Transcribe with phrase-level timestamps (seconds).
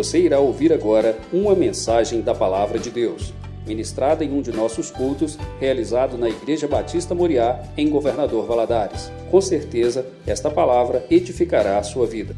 [0.00, 3.34] Você irá ouvir agora uma mensagem da Palavra de Deus,
[3.66, 9.12] ministrada em um de nossos cultos, realizado na Igreja Batista Moriá, em Governador Valadares.
[9.30, 12.34] Com certeza, esta palavra edificará a sua vida.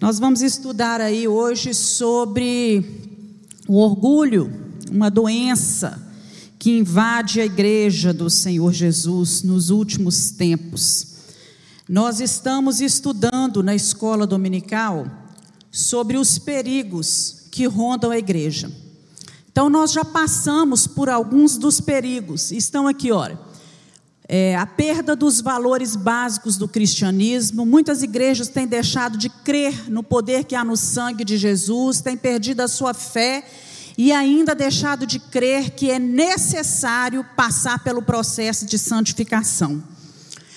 [0.00, 2.84] Nós vamos estudar aí hoje sobre
[3.68, 4.52] o orgulho,
[4.90, 6.12] uma doença
[6.58, 11.13] que invade a igreja do Senhor Jesus nos últimos tempos.
[11.88, 15.06] Nós estamos estudando na escola dominical
[15.70, 18.72] sobre os perigos que rondam a igreja.
[19.52, 23.38] Então, nós já passamos por alguns dos perigos, estão aqui, olha.
[24.26, 27.66] É, a perda dos valores básicos do cristianismo.
[27.66, 32.16] Muitas igrejas têm deixado de crer no poder que há no sangue de Jesus, têm
[32.16, 33.44] perdido a sua fé
[33.98, 39.82] e ainda deixado de crer que é necessário passar pelo processo de santificação.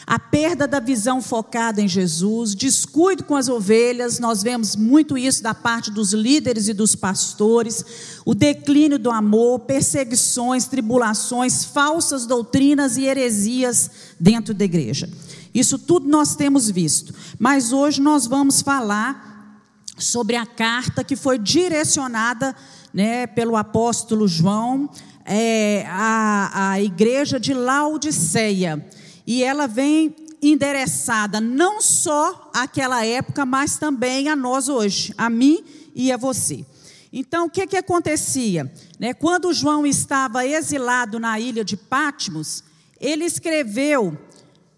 [0.07, 5.43] A perda da visão focada em Jesus, descuido com as ovelhas, nós vemos muito isso
[5.43, 7.83] da parte dos líderes e dos pastores,
[8.23, 15.09] o declínio do amor, perseguições, tribulações, falsas doutrinas e heresias dentro da igreja.
[15.53, 19.61] Isso tudo nós temos visto, mas hoje nós vamos falar
[19.97, 22.55] sobre a carta que foi direcionada
[22.93, 24.89] né, pelo apóstolo João
[25.25, 28.87] é, à, à igreja de Laodiceia.
[29.27, 35.63] E ela vem endereçada não só àquela época, mas também a nós hoje, a mim
[35.93, 36.65] e a você.
[37.11, 38.71] Então, o que, que acontecia?
[38.99, 42.63] Né, quando João estava exilado na ilha de Patmos,
[42.99, 44.17] ele escreveu,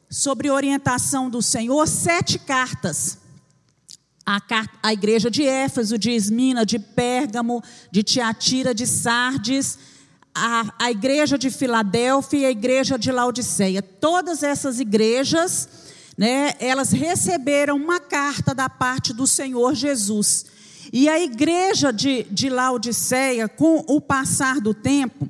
[0.10, 3.20] sobre orientação do Senhor, sete cartas
[4.30, 4.40] a,
[4.84, 9.80] a igreja de Éfeso, de Esmina, de Pérgamo, de Tiatira, de Sardes,
[10.34, 13.82] a, a igreja de Filadélfia e a igreja de Laodiceia.
[13.82, 15.68] Todas essas igrejas,
[16.18, 20.46] né, elas receberam uma carta da parte do Senhor Jesus.
[20.92, 25.30] E a igreja de, de Laodiceia, com o passar do tempo,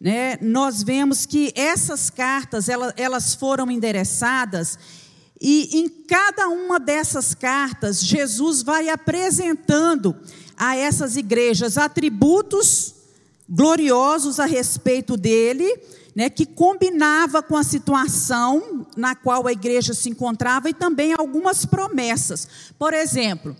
[0.00, 4.78] né, nós vemos que essas cartas elas, elas foram endereçadas
[5.40, 10.16] e em cada uma dessas cartas, Jesus vai apresentando
[10.56, 12.94] a essas igrejas atributos
[13.48, 15.68] gloriosos a respeito dele,
[16.14, 21.66] né, que combinava com a situação na qual a igreja se encontrava e também algumas
[21.66, 22.48] promessas.
[22.78, 23.56] Por exemplo,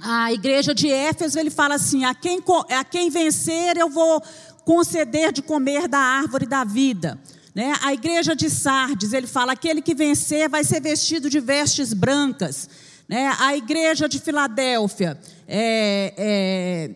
[0.00, 2.40] a igreja de Éfeso, ele fala assim: a quem,
[2.70, 4.22] a quem vencer, eu vou
[4.64, 7.20] conceder de comer da árvore da vida.
[7.54, 7.74] Né?
[7.82, 12.68] A igreja de Sardes, ele fala: aquele que vencer vai ser vestido de vestes brancas.
[13.08, 13.30] Né?
[13.38, 16.90] A igreja de Filadélfia, é, é,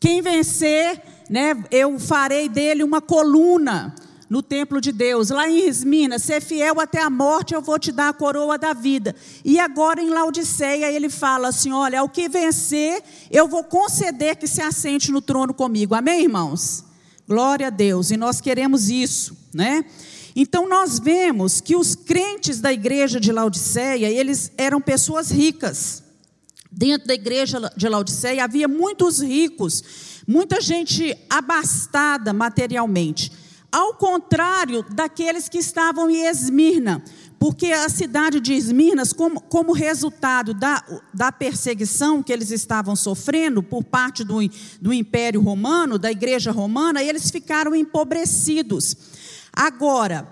[0.00, 3.94] quem vencer, né, eu farei dele uma coluna
[4.28, 5.30] no templo de Deus.
[5.30, 8.72] Lá em Esmina, ser fiel até a morte, eu vou te dar a coroa da
[8.72, 9.14] vida.
[9.44, 14.46] E agora em Laodiceia, ele fala assim: olha, ao que vencer, eu vou conceder que
[14.46, 15.94] se assente no trono comigo.
[15.94, 16.84] Amém, irmãos?
[17.26, 19.84] Glória a Deus, e nós queremos isso, né?
[20.36, 26.02] Então nós vemos que os crentes da igreja de Laodiceia, eles eram pessoas ricas.
[26.70, 33.32] Dentro da igreja de Laodiceia havia muitos ricos, muita gente abastada materialmente.
[33.70, 37.02] Ao contrário daqueles que estavam em Esmirna,
[37.38, 40.82] porque a cidade de Esmirnas, como, como resultado da,
[41.12, 44.38] da perseguição que eles estavam sofrendo por parte do,
[44.80, 48.96] do Império Romano, da Igreja Romana, eles ficaram empobrecidos.
[49.52, 50.26] Agora,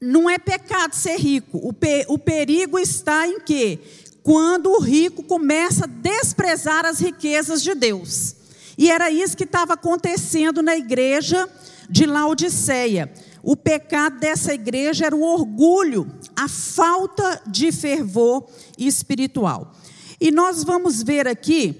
[0.00, 1.60] não é pecado ser rico.
[1.62, 3.78] O, pe, o perigo está em quê?
[4.22, 8.36] Quando o rico começa a desprezar as riquezas de Deus.
[8.80, 11.46] E era isso que estava acontecendo na igreja
[11.90, 13.12] de Laodiceia.
[13.42, 18.48] O pecado dessa igreja era o orgulho, a falta de fervor
[18.78, 19.70] espiritual.
[20.18, 21.76] E nós vamos ver aqui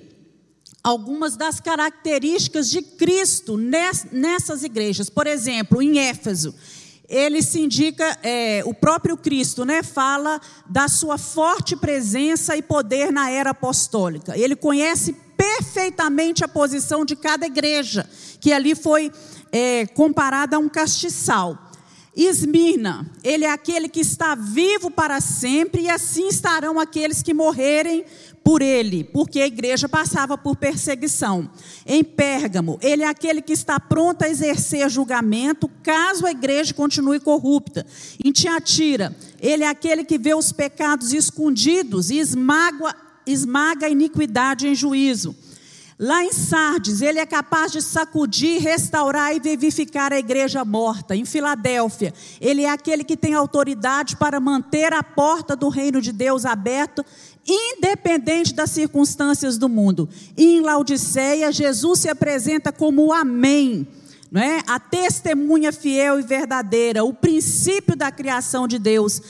[0.84, 5.09] algumas das características de Cristo nessas igrejas.
[5.09, 6.55] Por exemplo, em Éfeso,
[7.09, 13.10] ele se indica, é, o próprio Cristo né, fala da sua forte presença e poder
[13.10, 14.36] na era apostólica.
[14.36, 18.07] Ele conhece perfeitamente a posição de cada igreja,
[18.39, 19.10] que ali foi
[19.51, 21.71] é, comparada a um castiçal.
[22.15, 28.04] Esmirna, ele é aquele que está vivo para sempre, e assim estarão aqueles que morrerem
[28.45, 31.48] por ele, porque a igreja passava por perseguição.
[31.86, 37.19] Em Pérgamo, ele é aquele que está pronto a exercer julgamento caso a igreja continue
[37.19, 37.86] corrupta.
[38.22, 42.95] Em Tiatira, ele é aquele que vê os pecados escondidos e esmaga,
[43.32, 45.34] esmaga a iniquidade em juízo.
[46.03, 51.15] Lá em Sardes, ele é capaz de sacudir, restaurar e vivificar a igreja morta.
[51.15, 56.10] Em Filadélfia, ele é aquele que tem autoridade para manter a porta do reino de
[56.10, 57.04] Deus aberta,
[57.47, 60.09] independente das circunstâncias do mundo.
[60.38, 63.86] E em Laodiceia, Jesus se apresenta como o Amém.
[64.33, 64.62] Não é?
[64.66, 69.21] A testemunha fiel e verdadeira, o princípio da criação de Deus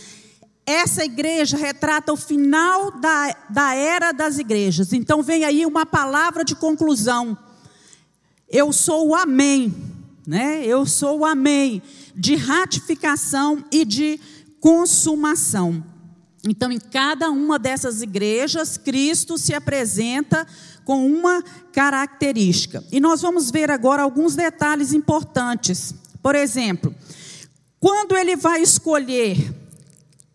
[0.71, 4.93] essa igreja retrata o final da, da era das igrejas.
[4.93, 7.37] Então vem aí uma palavra de conclusão.
[8.49, 9.75] Eu sou o Amém,
[10.27, 10.65] né?
[10.65, 11.83] Eu sou o Amém
[12.15, 14.21] de ratificação e de
[14.61, 15.83] consumação.
[16.49, 20.47] Então, em cada uma dessas igrejas, Cristo se apresenta
[20.85, 22.83] com uma característica.
[22.91, 25.95] E nós vamos ver agora alguns detalhes importantes.
[26.23, 26.95] Por exemplo,
[27.79, 29.55] quando ele vai escolher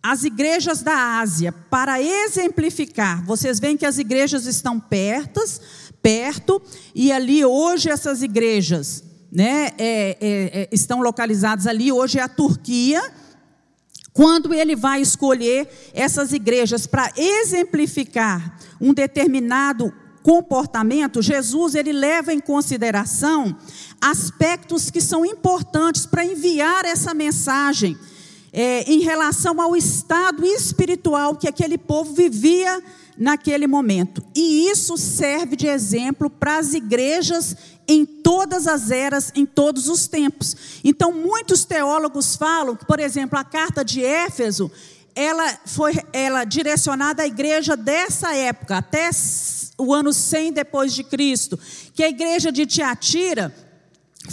[0.07, 5.59] as igrejas da Ásia, para exemplificar, vocês veem que as igrejas estão pertas,
[5.99, 6.61] perto,
[6.93, 12.27] e ali hoje essas igrejas né, é, é, é, estão localizadas ali, hoje é a
[12.27, 13.01] Turquia.
[14.13, 19.91] Quando ele vai escolher essas igrejas para exemplificar um determinado
[20.21, 23.57] comportamento, Jesus ele leva em consideração
[23.99, 27.97] aspectos que são importantes para enviar essa mensagem
[28.57, 32.81] é, em relação ao estado espiritual que aquele povo vivia
[33.17, 34.23] naquele momento.
[34.33, 37.53] E isso serve de exemplo para as igrejas
[37.85, 40.55] em todas as eras, em todos os tempos.
[40.85, 44.71] Então, muitos teólogos falam que, por exemplo, a carta de Éfeso,
[45.13, 49.09] ela foi ela direcionada à igreja dessa época, até
[49.77, 51.59] o ano 100 depois de Cristo,
[51.93, 53.53] que a igreja de Tiatira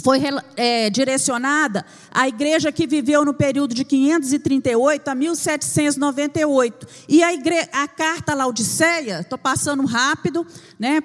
[0.01, 0.19] foi
[0.55, 6.87] é, direcionada à igreja que viveu no período de 538 a 1798.
[7.07, 7.67] E a, igre...
[7.71, 10.45] a carta Laodiceia, estou passando rápido,
[10.79, 11.01] né?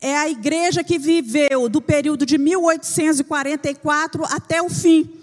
[0.00, 5.20] É a igreja que viveu do período de 1844 até o fim.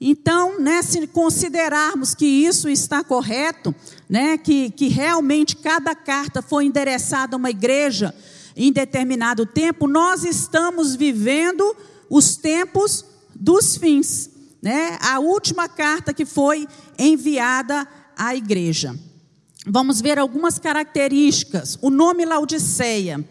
[0.00, 3.74] Então, né, se considerarmos que isso está correto,
[4.08, 8.14] né, que, que realmente cada carta foi endereçada a uma igreja
[8.56, 11.76] em determinado tempo, nós estamos vivendo
[12.08, 13.04] os tempos
[13.34, 14.30] dos fins.
[14.62, 14.98] Né?
[15.00, 16.66] A última carta que foi
[16.98, 17.86] enviada
[18.16, 18.98] à igreja.
[19.66, 21.78] Vamos ver algumas características.
[21.80, 23.24] O nome Laodiceia.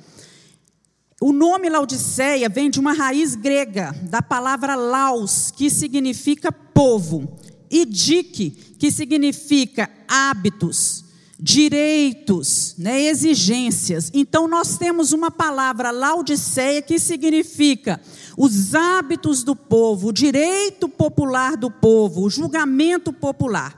[1.21, 7.39] O nome Laodiceia vem de uma raiz grega, da palavra laos, que significa povo,
[7.71, 11.02] e dique, que significa hábitos,
[11.43, 14.09] direitos, né, exigências.
[14.13, 17.99] Então nós temos uma palavra Laodiceia que significa
[18.37, 23.77] os hábitos do povo, o direito popular do povo, o julgamento popular.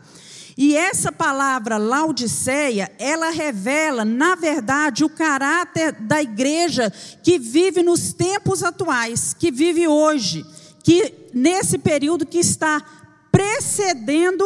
[0.55, 8.13] E essa palavra Laodiceia, ela revela, na verdade, o caráter da igreja que vive nos
[8.13, 10.45] tempos atuais, que vive hoje,
[10.83, 12.79] que nesse período que está
[13.31, 14.45] precedendo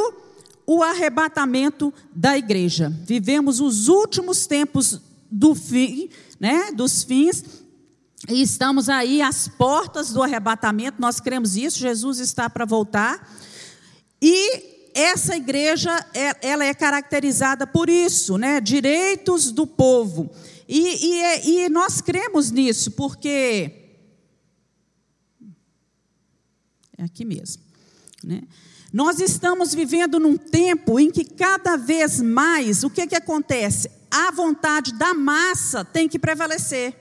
[0.72, 2.94] o arrebatamento da igreja.
[3.04, 5.02] Vivemos os últimos tempos
[5.32, 7.44] do fim, né, dos fins,
[8.30, 13.36] e estamos aí às portas do arrebatamento, nós cremos isso, Jesus está para voltar.
[14.22, 18.62] E essa igreja, é, ela é caracterizada por isso, né?
[18.62, 20.30] Direitos do povo.
[20.68, 23.72] E, e, é, e nós cremos nisso, porque.
[26.96, 27.64] É aqui mesmo.
[28.24, 28.44] Né?
[28.92, 33.90] Nós estamos vivendo num tempo em que cada vez mais, o que, que acontece?
[34.10, 36.96] A vontade da massa tem que prevalecer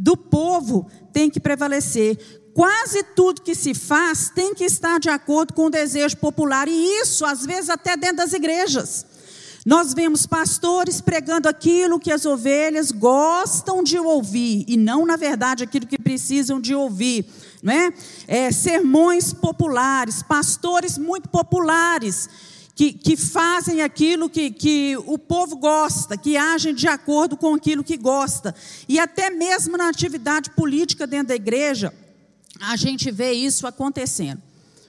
[0.00, 2.16] do povo tem que prevalecer.
[2.54, 7.00] Quase tudo que se faz tem que estar de acordo com o desejo popular, e
[7.02, 9.04] isso, às vezes, até dentro das igrejas.
[9.64, 15.64] Nós vemos pastores pregando aquilo que as ovelhas gostam de ouvir, e não, na verdade,
[15.64, 17.26] aquilo que precisam de ouvir.
[17.62, 17.92] Não é?
[18.26, 22.28] é sermões populares, pastores muito populares,
[22.74, 27.84] que, que fazem aquilo que, que o povo gosta, que agem de acordo com aquilo
[27.84, 28.54] que gosta.
[28.88, 31.92] E até mesmo na atividade política dentro da igreja,
[32.58, 34.40] a gente vê isso acontecendo.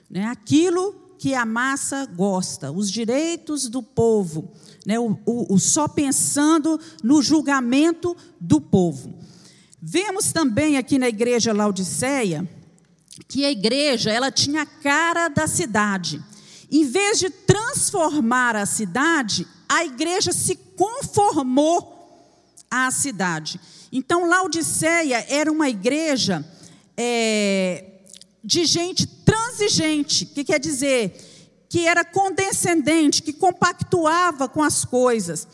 [0.09, 0.25] Né?
[0.25, 4.49] Aquilo que a massa gosta, os direitos do povo,
[4.85, 4.97] né?
[4.97, 9.13] o, o, o só pensando no julgamento do povo.
[9.81, 12.47] Vemos também aqui na igreja Laodiceia
[13.27, 16.21] que a igreja ela tinha a cara da cidade.
[16.71, 21.99] Em vez de transformar a cidade, a igreja se conformou
[22.69, 23.59] à cidade.
[23.91, 26.45] Então, Laodiceia era uma igreja
[26.95, 27.85] é,
[28.43, 35.47] de gente transigente, que quer dizer que era condescendente, que compactuava com as coisas.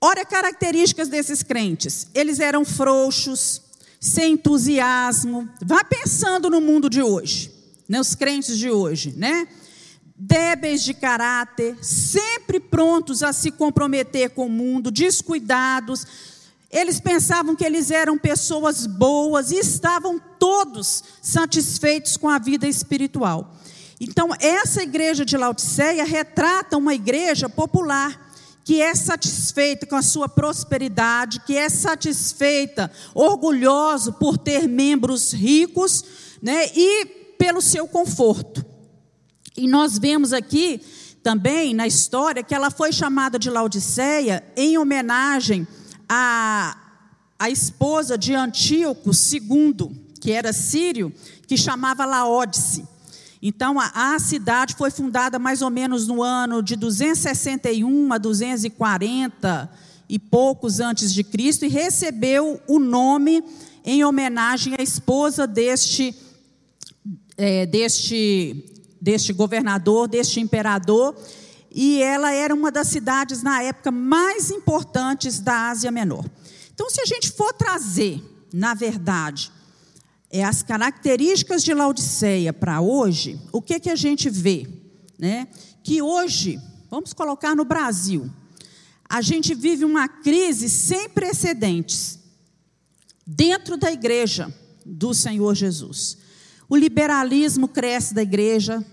[0.00, 3.62] Olha características desses crentes: eles eram frouxos,
[4.00, 5.48] sem entusiasmo.
[5.64, 7.50] Vá pensando no mundo de hoje,
[7.88, 8.00] né?
[8.00, 9.48] os crentes de hoje, né?
[10.16, 16.06] Débeis de caráter, sempre prontos a se comprometer com o mundo, descuidados.
[16.70, 23.54] Eles pensavam que eles eram pessoas boas e estavam todos satisfeitos com a vida espiritual.
[24.00, 28.27] Então, essa igreja de Laodiceia retrata uma igreja popular
[28.68, 36.04] que é satisfeita com a sua prosperidade, que é satisfeita, orgulhoso por ter membros ricos,
[36.42, 37.06] né, e
[37.38, 38.62] pelo seu conforto.
[39.56, 40.82] E nós vemos aqui
[41.22, 45.66] também na história que ela foi chamada de Laodiceia em homenagem
[46.06, 46.76] à,
[47.38, 51.10] à esposa de Antíoco II, que era sírio,
[51.46, 52.86] que chamava Laodice.
[53.40, 59.70] Então, a, a, cidade foi fundada mais ou menos no ano de 261 a 240
[60.08, 63.44] e poucos antes de Cristo e recebeu o nome
[63.84, 66.14] em homenagem à esposa deste,
[67.36, 68.64] é, deste,
[69.00, 71.16] deste governador, deste imperador.
[71.70, 76.24] E ela era uma das cidades, na época, mais importantes da Ásia Menor.
[76.74, 78.20] Então, se a gente for trazer,
[78.52, 79.52] na verdade,
[80.30, 84.68] é, as características de Laodiceia para hoje, o que, que a gente vê?
[85.18, 85.48] Né?
[85.82, 88.30] Que hoje, vamos colocar no Brasil,
[89.08, 92.18] a gente vive uma crise sem precedentes
[93.26, 94.52] dentro da igreja
[94.84, 96.18] do Senhor Jesus.
[96.68, 98.84] O liberalismo cresce da igreja,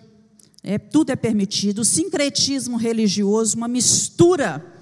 [0.63, 4.74] é, tudo é permitido, o sincretismo religioso, uma mistura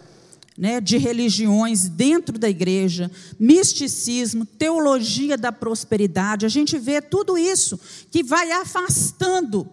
[0.57, 7.79] né, de religiões dentro da igreja, misticismo, teologia da prosperidade, a gente vê tudo isso
[8.12, 9.67] que vai afastando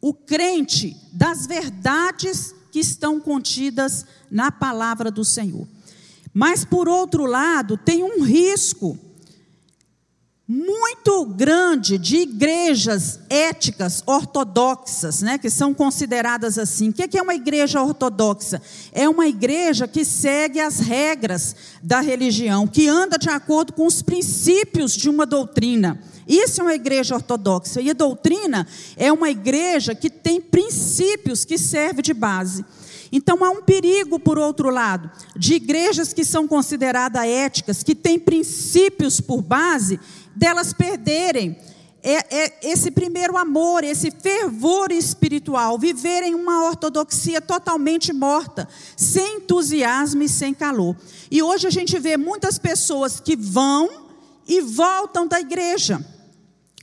[0.00, 5.66] o crente das verdades que estão contidas na palavra do Senhor.
[6.32, 8.98] Mas, por outro lado, tem um risco
[10.46, 16.90] muito grande de igrejas éticas ortodoxas, né, que são consideradas assim.
[16.90, 18.60] O que é uma igreja ortodoxa?
[18.92, 24.02] É uma igreja que segue as regras da religião, que anda de acordo com os
[24.02, 25.98] princípios de uma doutrina.
[26.28, 27.80] Isso é uma igreja ortodoxa.
[27.80, 32.64] E a doutrina é uma igreja que tem princípios que serve de base.
[33.10, 38.18] Então há um perigo, por outro lado, de igrejas que são consideradas éticas, que têm
[38.18, 40.00] princípios por base
[40.36, 41.56] delas perderem
[42.06, 50.22] é, é, esse primeiro amor, esse fervor espiritual, viverem uma ortodoxia totalmente morta, sem entusiasmo
[50.22, 50.94] e sem calor.
[51.30, 53.88] E hoje a gente vê muitas pessoas que vão
[54.46, 56.04] e voltam da igreja,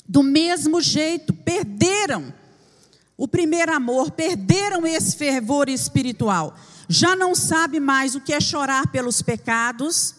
[0.10, 2.34] do mesmo jeito, perderam
[3.15, 6.55] o primeiro amor, perderam esse fervor espiritual,
[6.89, 10.15] já não sabe mais o que é chorar pelos pecados,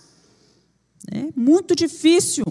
[1.11, 2.45] é muito difícil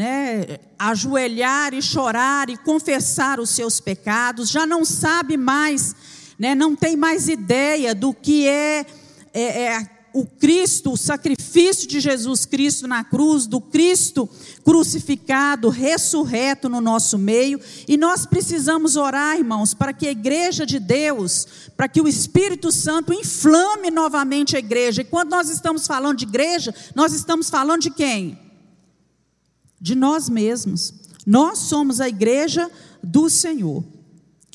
[0.00, 5.94] né, ajoelhar e chorar e confessar os seus pecados, já não sabe mais,
[6.38, 8.86] né, não tem mais ideia do que é,
[9.34, 14.26] é, é o Cristo, o sacrifício de Jesus Cristo na cruz, do Cristo
[14.64, 20.80] crucificado, ressurreto no nosso meio, e nós precisamos orar, irmãos, para que a igreja de
[20.80, 25.02] Deus, para que o Espírito Santo inflame novamente a igreja.
[25.02, 28.49] E quando nós estamos falando de igreja, nós estamos falando de quem?
[29.80, 30.92] De nós mesmos.
[31.26, 32.70] Nós somos a igreja
[33.02, 33.84] do Senhor.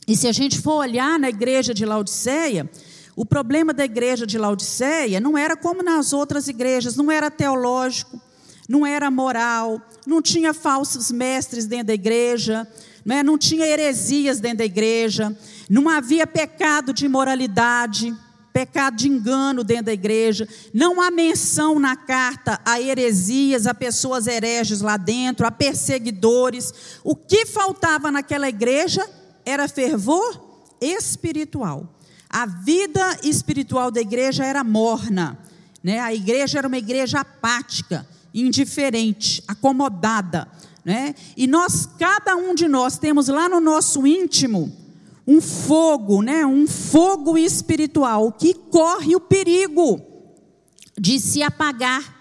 [0.07, 2.69] E se a gente for olhar na igreja de Laodiceia,
[3.15, 8.21] o problema da igreja de Laodiceia não era como nas outras igrejas, não era teológico,
[8.67, 12.67] não era moral, não tinha falsos mestres dentro da igreja,
[13.03, 13.23] não, é?
[13.23, 15.35] não tinha heresias dentro da igreja,
[15.69, 18.13] não havia pecado de imoralidade,
[18.55, 24.27] pecado de engano dentro da igreja, não há menção na carta a heresias, a pessoas
[24.27, 26.73] hereges lá dentro, a perseguidores.
[27.03, 29.05] O que faltava naquela igreja
[29.45, 30.41] era fervor
[30.79, 31.93] espiritual.
[32.29, 35.37] A vida espiritual da igreja era morna,
[35.83, 35.99] né?
[35.99, 40.47] A igreja era uma igreja apática, indiferente, acomodada,
[40.85, 41.13] né?
[41.35, 44.84] E nós, cada um de nós, temos lá no nosso íntimo
[45.27, 46.45] um fogo, né?
[46.45, 50.01] um fogo espiritual que corre o perigo
[50.99, 52.13] de se apagar.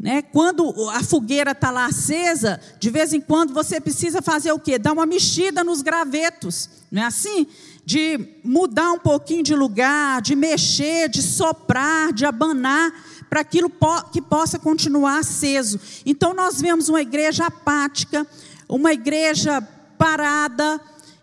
[0.00, 0.22] Né?
[0.22, 4.78] Quando a fogueira está lá acesa, de vez em quando você precisa fazer o quê?
[4.78, 7.46] Dar uma mexida nos gravetos, não é assim?
[7.84, 12.92] De mudar um pouquinho de lugar, de mexer, de soprar, de abanar,
[13.28, 13.70] para aquilo
[14.12, 15.78] que possa continuar aceso.
[16.04, 18.26] Então nós vemos uma igreja apática,
[18.68, 19.60] uma igreja
[19.96, 20.80] parada,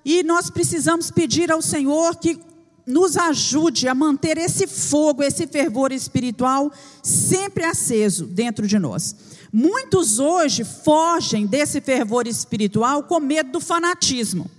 [0.10, 2.40] e nós precisamos pedir ao Senhor que
[2.86, 6.72] nos ajude a manter esse fogo, esse fervor espiritual
[7.04, 9.14] sempre aceso dentro de nós.
[9.52, 14.50] Muitos hoje fogem desse fervor espiritual com medo do fanatismo.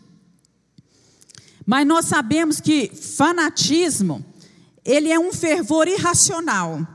[1.64, 4.22] Mas nós sabemos que fanatismo,
[4.84, 6.86] ele é um fervor irracional.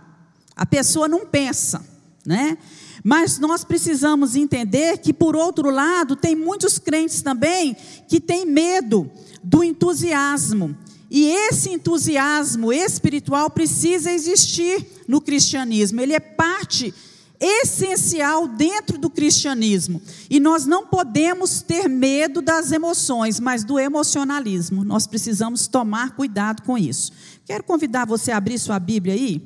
[0.55, 1.83] A pessoa não pensa,
[2.23, 2.55] né?
[3.03, 7.75] Mas nós precisamos entender que, por outro lado, tem muitos crentes também
[8.07, 9.09] que têm medo
[9.43, 10.75] do entusiasmo.
[11.09, 16.93] E esse entusiasmo espiritual precisa existir no cristianismo, ele é parte
[17.39, 20.01] essencial dentro do cristianismo.
[20.29, 24.83] E nós não podemos ter medo das emoções, mas do emocionalismo.
[24.83, 27.11] Nós precisamos tomar cuidado com isso.
[27.45, 29.45] Quero convidar você a abrir sua Bíblia aí,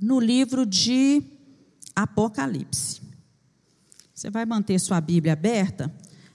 [0.00, 1.22] no livro de
[1.94, 3.02] Apocalipse.
[4.14, 5.92] Você vai manter sua Bíblia aberta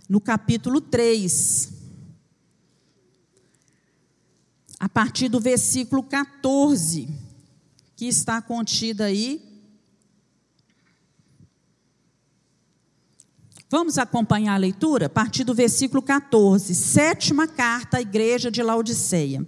[0.10, 1.78] no capítulo 3
[4.80, 7.08] a partir do versículo 14,
[7.96, 9.42] que está contida aí.
[13.70, 15.08] Vamos acompanhar a leitura?
[15.08, 19.46] A partir do versículo 14, sétima carta à igreja de Laodiceia.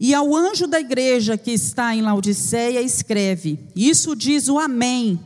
[0.00, 5.20] E ao anjo da igreja que está em Laodiceia, escreve: Isso diz o Amém,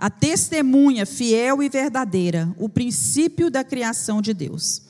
[0.00, 4.80] a testemunha fiel e verdadeira, o princípio da criação de Deus.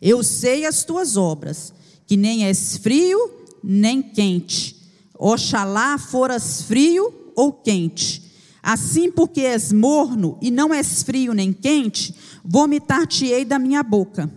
[0.00, 1.74] Eu sei as tuas obras,
[2.06, 3.18] que nem és frio
[3.64, 4.76] nem quente.
[5.18, 8.22] Oxalá foras frio ou quente.
[8.62, 14.32] Assim, porque és morno e não és frio nem quente, vomitar-te-ei da minha boca.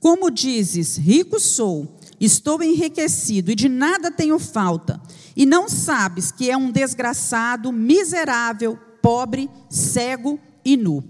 [0.00, 4.98] Como dizes, rico sou, estou enriquecido e de nada tenho falta,
[5.36, 11.00] e não sabes que é um desgraçado, miserável, pobre, cego e nu.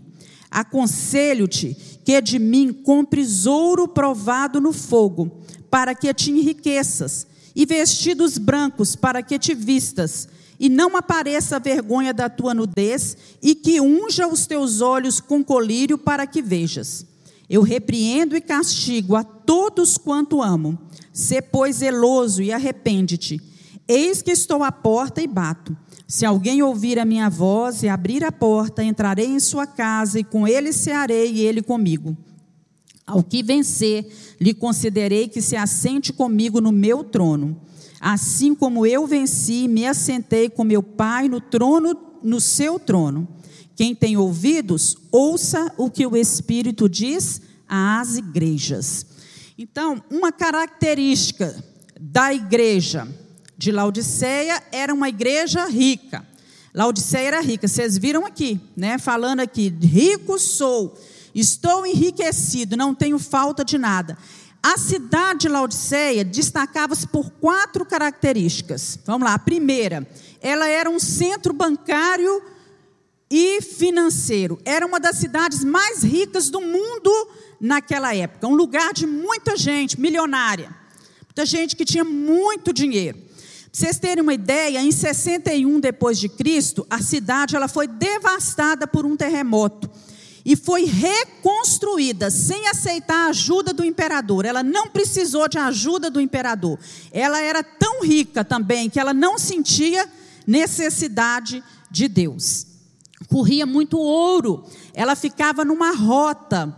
[0.51, 1.75] Aconselho-te
[2.05, 8.95] que de mim compres ouro provado no fogo, para que te enriqueças e vestidos brancos
[8.95, 10.29] para que te vistas,
[10.61, 15.43] e não apareça a vergonha da tua nudez, e que unja os teus olhos com
[15.43, 17.07] colírio para que vejas.
[17.49, 20.79] Eu repreendo e castigo a todos quanto amo.
[21.15, 23.41] Sê, pois, zeloso e arrepende-te.
[23.89, 25.75] Eis que estou à porta e bato.
[26.07, 30.25] Se alguém ouvir a minha voz e abrir a porta, entrarei em sua casa e
[30.25, 32.17] com ele cearei e ele comigo.
[33.05, 34.07] Ao que vencer,
[34.41, 37.61] lhe concederei que se assente comigo no meu trono,
[38.01, 43.27] assim como eu venci me assentei com meu Pai no trono, no seu trono.
[43.75, 49.07] Quem tem ouvidos, ouça o que o Espírito diz às igrejas.
[49.59, 51.65] Então, uma característica
[52.01, 53.09] da igreja
[53.57, 56.27] de Laodiceia era uma igreja rica.
[56.75, 58.99] Laodiceia era rica, vocês viram aqui, né?
[58.99, 60.97] Falando aqui, rico sou
[61.37, 64.17] Estou enriquecido, não tenho falta de nada.
[64.63, 68.99] A cidade de Laodiceia destacava-se por quatro características.
[69.05, 69.35] Vamos lá.
[69.35, 70.09] A primeira,
[70.41, 72.43] ela era um centro bancário
[73.31, 74.59] e financeiro.
[74.65, 77.13] Era uma das cidades mais ricas do mundo
[77.61, 78.47] naquela época.
[78.47, 80.75] Um lugar de muita gente milionária.
[81.27, 83.26] Muita gente que tinha muito dinheiro.
[83.77, 89.05] Vocês terem uma ideia, em 61 depois de Cristo, a cidade ela foi devastada por
[89.05, 89.91] um terremoto
[90.47, 94.47] e foi reconstruída sem aceitar a ajuda do imperador.
[94.47, 96.79] Ela não precisou de ajuda do imperador.
[97.13, 100.09] Ela era tão rica também que ela não sentia
[100.47, 102.67] necessidade de Deus.
[103.29, 104.65] Corria muito ouro.
[104.95, 106.75] Ela ficava numa rota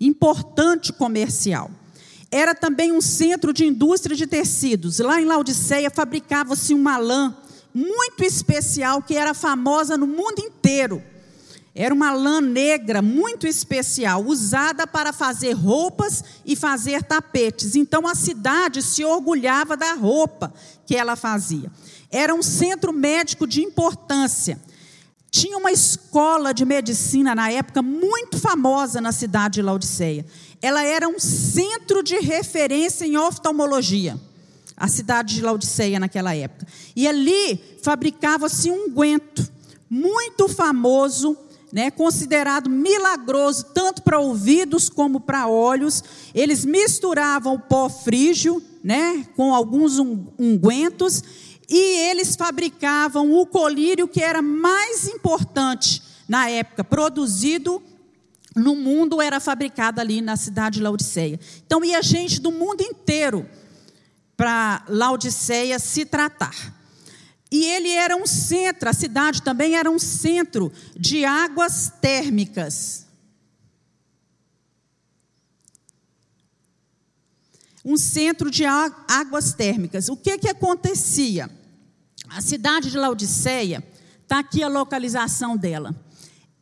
[0.00, 1.72] importante comercial.
[2.36, 4.98] Era também um centro de indústria de tecidos.
[4.98, 7.34] Lá em Laodiceia fabricava-se uma lã
[7.72, 11.02] muito especial que era famosa no mundo inteiro.
[11.74, 17.74] Era uma lã negra muito especial, usada para fazer roupas e fazer tapetes.
[17.74, 20.52] Então a cidade se orgulhava da roupa
[20.84, 21.72] que ela fazia.
[22.10, 24.60] Era um centro médico de importância.
[25.30, 30.26] Tinha uma escola de medicina na época muito famosa na cidade de Laodiceia.
[30.60, 34.18] Ela era um centro de referência em oftalmologia.
[34.76, 36.66] A cidade de Laodiceia naquela época.
[36.94, 39.50] E ali fabricava-se um unguento
[39.88, 41.36] muito famoso
[41.72, 46.02] né, considerado milagroso tanto para ouvidos como para olhos.
[46.34, 51.22] Eles misturavam pó frígio né, com alguns ungüentos
[51.68, 57.82] e eles fabricavam o colírio que era mais importante na época, produzido
[58.56, 61.38] no mundo, era fabricado ali na cidade de Laodiceia.
[61.66, 63.48] Então ia gente do mundo inteiro
[64.36, 66.74] para Laodiceia se tratar.
[67.52, 73.06] E ele era um centro, a cidade também era um centro de águas térmicas.
[77.86, 80.08] um centro de águas térmicas.
[80.08, 81.48] O que, que acontecia?
[82.28, 83.86] A cidade de Laodiceia,
[84.20, 85.94] está aqui a localização dela.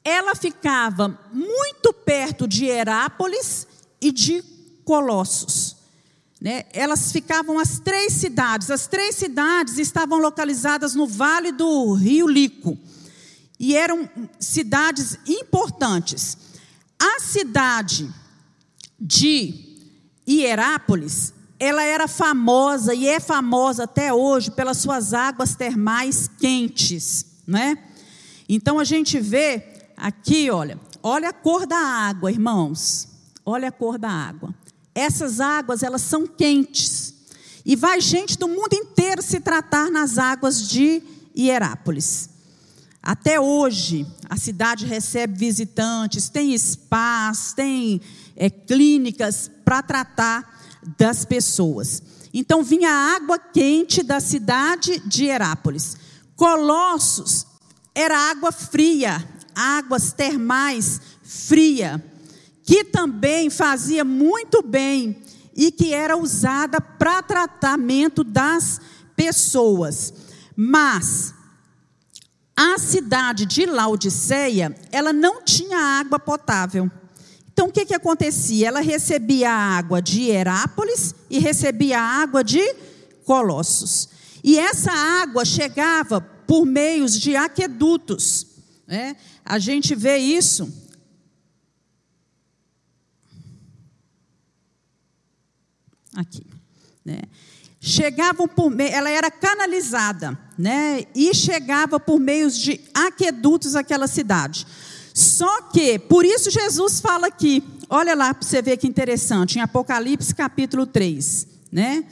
[0.04, 3.66] Ela ficava muito perto de Herápolis
[4.00, 4.44] e de
[4.84, 5.76] Colossos.
[6.40, 6.64] Né?
[6.74, 8.70] Elas ficavam as três cidades.
[8.70, 12.78] As três cidades estavam localizadas no vale do Rio Lico.
[13.58, 16.36] E eram cidades importantes.
[16.98, 18.12] A cidade
[19.00, 19.54] de
[20.28, 27.78] Hierápolis, ela era famosa e é famosa até hoje pelas suas águas termais quentes, né?
[28.48, 33.08] Então a gente vê aqui, olha, olha a cor da água, irmãos.
[33.44, 34.54] Olha a cor da água.
[34.94, 37.14] Essas águas, elas são quentes.
[37.64, 41.02] E vai gente do mundo inteiro se tratar nas águas de
[41.36, 42.30] Hierápolis.
[43.02, 48.00] Até hoje, a cidade recebe visitantes, tem spas, tem
[48.34, 50.58] é, clínicas para tratar
[50.96, 52.02] das pessoas.
[52.32, 55.96] Então, vinha água quente da cidade de Herápolis.
[56.34, 57.46] Colossos
[57.94, 59.22] era água fria,
[59.54, 62.02] águas termais fria
[62.64, 65.22] que também fazia muito bem
[65.54, 68.80] e que era usada para tratamento das
[69.14, 70.12] pessoas.
[70.56, 71.34] Mas
[72.56, 76.90] a cidade de Laodiceia, ela não tinha água potável.
[77.52, 78.68] Então o que, que acontecia?
[78.68, 82.62] Ela recebia a água de Herápolis e recebia a água de
[83.24, 84.08] Colossos.
[84.42, 88.46] E essa água chegava por meios de aquedutos.
[88.86, 89.16] Né?
[89.44, 90.72] A gente vê isso
[96.14, 96.46] aqui,
[97.04, 97.22] né?
[97.80, 101.04] Chegavam por ela era canalizada, né?
[101.14, 104.66] E chegava por meios de aquedutos àquela cidade.
[105.12, 109.60] Só que, por isso Jesus fala aqui, olha lá para você ver que interessante, em
[109.60, 112.04] Apocalipse capítulo 3, né?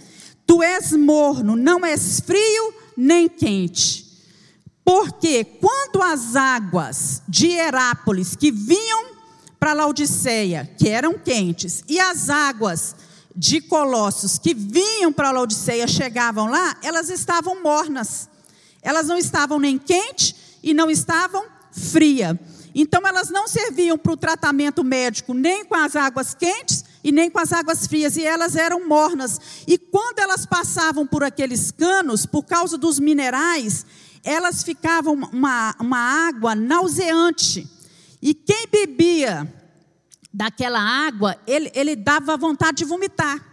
[0.47, 4.12] Tu és morno, não és frio nem quente.
[4.85, 9.13] Porque quando as águas de Herápolis que vinham
[9.59, 12.97] para Laodiceia, que eram quentes, e as águas
[13.35, 18.29] de Colossos que vinham para Laodiceia chegavam lá, elas estavam mornas.
[18.83, 22.39] Elas não estavam nem quente e não estavam fria.
[22.75, 27.31] Então elas não serviam para o tratamento médico nem com as águas quentes e nem
[27.31, 29.41] com as águas frias, e elas eram mornas.
[29.67, 33.85] E quando elas passavam por aqueles canos, por causa dos minerais,
[34.25, 37.69] elas ficavam uma, uma água nauseante.
[38.21, 39.53] E quem bebia
[40.33, 43.45] daquela água, ele, ele dava vontade de vomitar.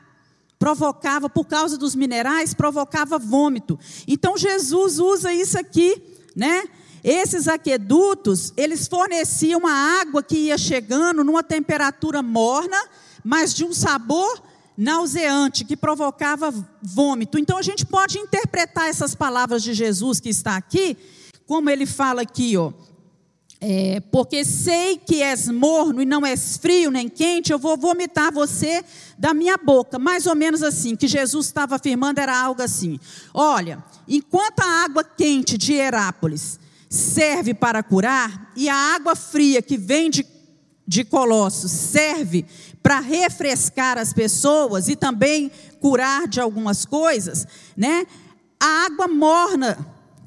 [0.57, 3.79] Provocava, por causa dos minerais, provocava vômito.
[4.07, 6.01] Então Jesus usa isso aqui,
[6.35, 6.63] né?
[7.03, 12.77] Esses aquedutos, eles forneciam a água que ia chegando numa temperatura morna,
[13.23, 14.43] mas de um sabor
[14.79, 17.37] nauseante, que provocava vômito.
[17.37, 20.97] Então a gente pode interpretar essas palavras de Jesus que está aqui,
[21.45, 22.71] como ele fala aqui, ó.
[23.61, 28.33] É, porque sei que és morno e não és frio nem quente, eu vou vomitar
[28.33, 28.81] você
[29.17, 29.99] da minha boca.
[29.99, 32.97] Mais ou menos assim, que Jesus estava afirmando era algo assim:
[33.33, 36.57] olha, enquanto a água quente de Herápolis
[36.89, 40.25] serve para curar, e a água fria que vem de,
[40.87, 42.45] de Colossos serve
[42.81, 48.05] para refrescar as pessoas e também curar de algumas coisas, né?
[48.59, 49.77] A água morna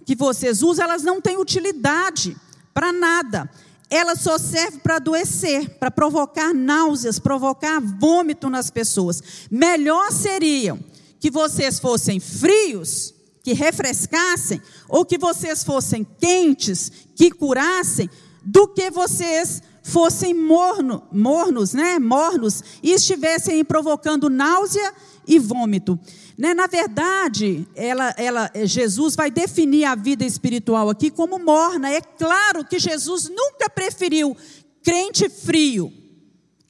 [0.05, 2.37] que vocês usam, elas não têm utilidade
[2.75, 3.49] para nada.
[3.91, 9.23] Ela só serve para adoecer, para provocar náuseas, provocar vômito nas pessoas.
[9.51, 10.79] Melhor seria
[11.21, 13.13] que vocês fossem frios,
[13.43, 18.09] que refrescassem, ou que vocês fossem quentes, que curassem,
[18.43, 21.99] do que vocês fossem morno, mornos, né?
[21.99, 24.93] Mornos e estivessem provocando náusea
[25.27, 25.99] e vômito.
[26.39, 26.55] Né?
[26.55, 31.91] Na verdade, ela, ela, Jesus vai definir a vida espiritual aqui como morna.
[31.91, 34.37] É claro que Jesus nunca preferiu
[34.83, 35.93] crente frio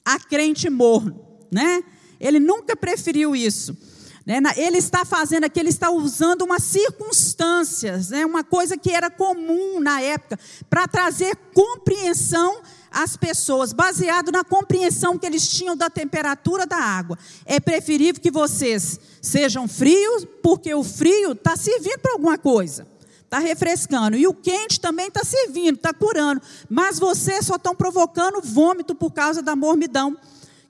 [0.04, 1.20] a crente morno,
[1.50, 1.82] né?
[2.18, 3.76] Ele nunca preferiu isso.
[4.24, 4.40] Né?
[4.56, 8.24] Ele está fazendo aqui, ele está usando umas circunstâncias, né?
[8.24, 10.38] uma coisa que era comum na época,
[10.70, 12.60] para trazer compreensão
[12.92, 17.18] às pessoas, baseado na compreensão que eles tinham da temperatura da água.
[17.44, 22.86] É preferível que vocês sejam frios, porque o frio está servindo para alguma coisa.
[23.24, 24.16] Está refrescando.
[24.16, 26.42] E o quente também está servindo, está curando.
[26.68, 30.16] Mas vocês só estão provocando vômito por causa da mormidão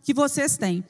[0.03, 0.85] que vocês têm.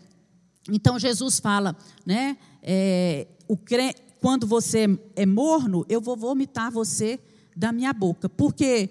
[0.70, 2.36] Então Jesus fala, né?
[2.62, 3.94] É, o cre...
[4.20, 7.18] Quando você é morno, eu vou vomitar você
[7.56, 8.28] da minha boca.
[8.28, 8.88] Porque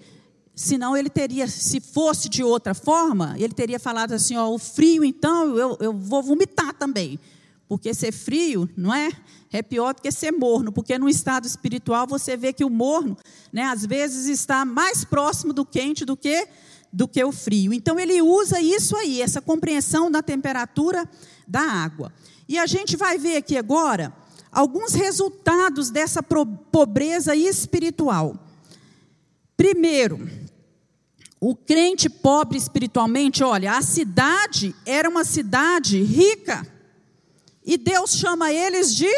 [0.54, 5.04] senão ele teria, se fosse de outra forma, ele teria falado assim: ó, o frio,
[5.04, 7.18] então, eu, eu vou vomitar também.
[7.68, 9.10] porque ser frio, não é?
[9.50, 13.16] É pior do que ser morno, porque no estado espiritual você vê que o morno,
[13.52, 16.46] né, às vezes está mais próximo do quente do que
[16.92, 17.72] do que o frio.
[17.72, 21.08] Então ele usa isso aí, essa compreensão da temperatura
[21.48, 22.12] da água.
[22.46, 24.12] E a gente vai ver aqui agora
[24.50, 28.36] alguns resultados dessa pobreza espiritual.
[29.56, 30.28] Primeiro,
[31.44, 36.64] o crente pobre espiritualmente, olha, a cidade era uma cidade rica.
[37.66, 39.10] E Deus chama eles de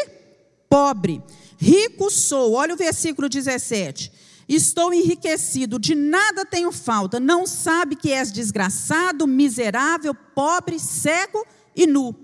[0.67, 1.21] pobre.
[1.55, 4.11] Rico sou, olha o versículo 17.
[4.49, 7.19] Estou enriquecido, de nada tenho falta.
[7.19, 12.15] Não sabe que és desgraçado, miserável, pobre, cego e nu.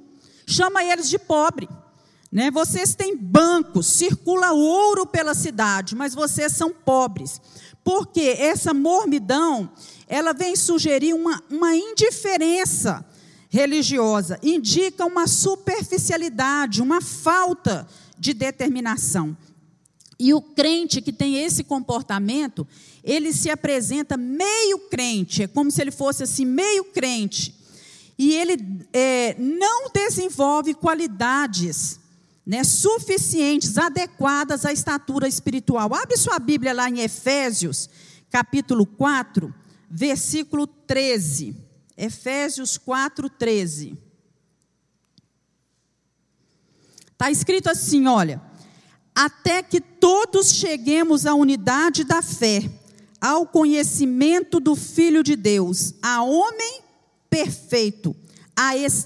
[0.48, 1.70] Chama eles de pobre.
[2.32, 2.50] Né?
[2.50, 7.40] Vocês têm bancos, circula ouro pela cidade, mas vocês são pobres.
[7.84, 9.72] Porque essa mormidão,
[10.08, 13.06] ela vem sugerir uma, uma indiferença
[13.50, 19.36] religiosa, indica uma superficialidade, uma falta de determinação.
[20.20, 22.67] E o crente que tem esse comportamento,
[23.04, 27.56] ele se apresenta meio crente, é como se ele fosse assim, meio crente.
[28.17, 32.00] E ele é, não desenvolve qualidades
[32.52, 35.96] né, suficientes, adequadas à estatura espiritual.
[35.96, 37.90] Abre sua Bíblia lá em Efésios,
[38.30, 39.56] capítulo 4,
[39.90, 41.56] versículo 13.
[41.96, 43.98] Efésios 4, 13.
[47.14, 48.42] Está escrito assim: olha,
[49.16, 52.70] até que todos cheguemos à unidade da fé,
[53.22, 56.82] ao conhecimento do Filho de Deus, a homem
[57.30, 58.14] perfeito,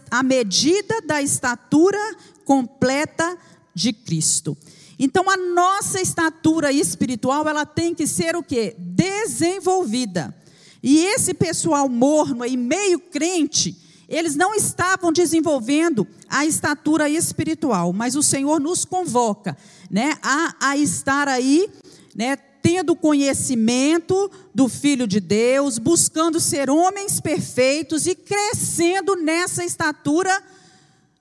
[0.09, 1.99] a medida da estatura
[2.45, 3.37] completa
[3.73, 4.55] de Cristo.
[4.97, 8.75] Então a nossa estatura espiritual, ela tem que ser o quê?
[8.77, 10.33] Desenvolvida.
[10.81, 13.75] E esse pessoal morno e meio crente,
[14.07, 19.57] eles não estavam desenvolvendo a estatura espiritual, mas o Senhor nos convoca,
[19.89, 21.67] né, a, a estar aí,
[22.15, 30.41] né, tendo conhecimento do Filho de Deus, buscando ser homens perfeitos e crescendo nessa estatura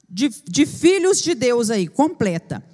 [0.08, 2.64] de, de filhos de Deus aí, completa.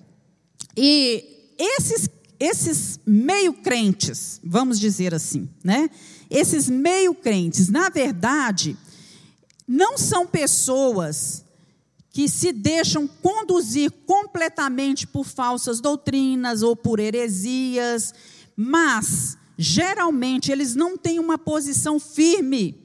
[0.77, 1.25] E
[1.59, 5.91] esses, esses meio crentes, vamos dizer assim, né?
[6.31, 8.77] Esses meio crentes, na verdade,
[9.67, 11.45] não são pessoas
[12.13, 18.13] que se deixam conduzir completamente por falsas doutrinas ou por heresias,
[18.57, 22.80] mas geralmente eles não têm uma posição firme,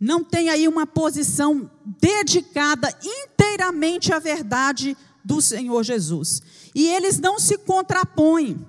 [0.00, 6.40] não têm aí uma posição dedicada inteiramente à verdade do Senhor Jesus.
[6.74, 8.66] E eles não se contrapõem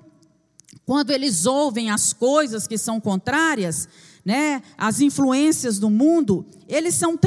[0.85, 3.87] quando eles ouvem as coisas que são contrárias,
[4.25, 7.17] né, as influências do mundo, eles são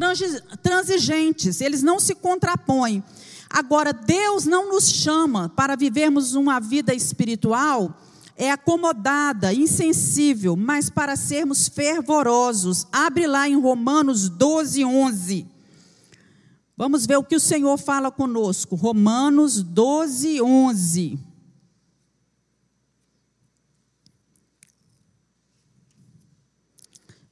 [0.62, 3.02] transigentes, eles não se contrapõem.
[3.48, 7.98] Agora, Deus não nos chama para vivermos uma vida espiritual
[8.36, 12.86] é acomodada, insensível, mas para sermos fervorosos.
[12.92, 15.46] Abre lá em Romanos 12, 11.
[16.76, 18.74] Vamos ver o que o Senhor fala conosco.
[18.74, 21.34] Romanos 12, 11.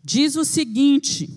[0.02, 1.30] diz o seguinte: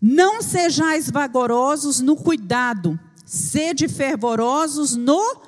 [0.00, 5.42] Não sejais vagarosos no cuidado, sede fervorosos no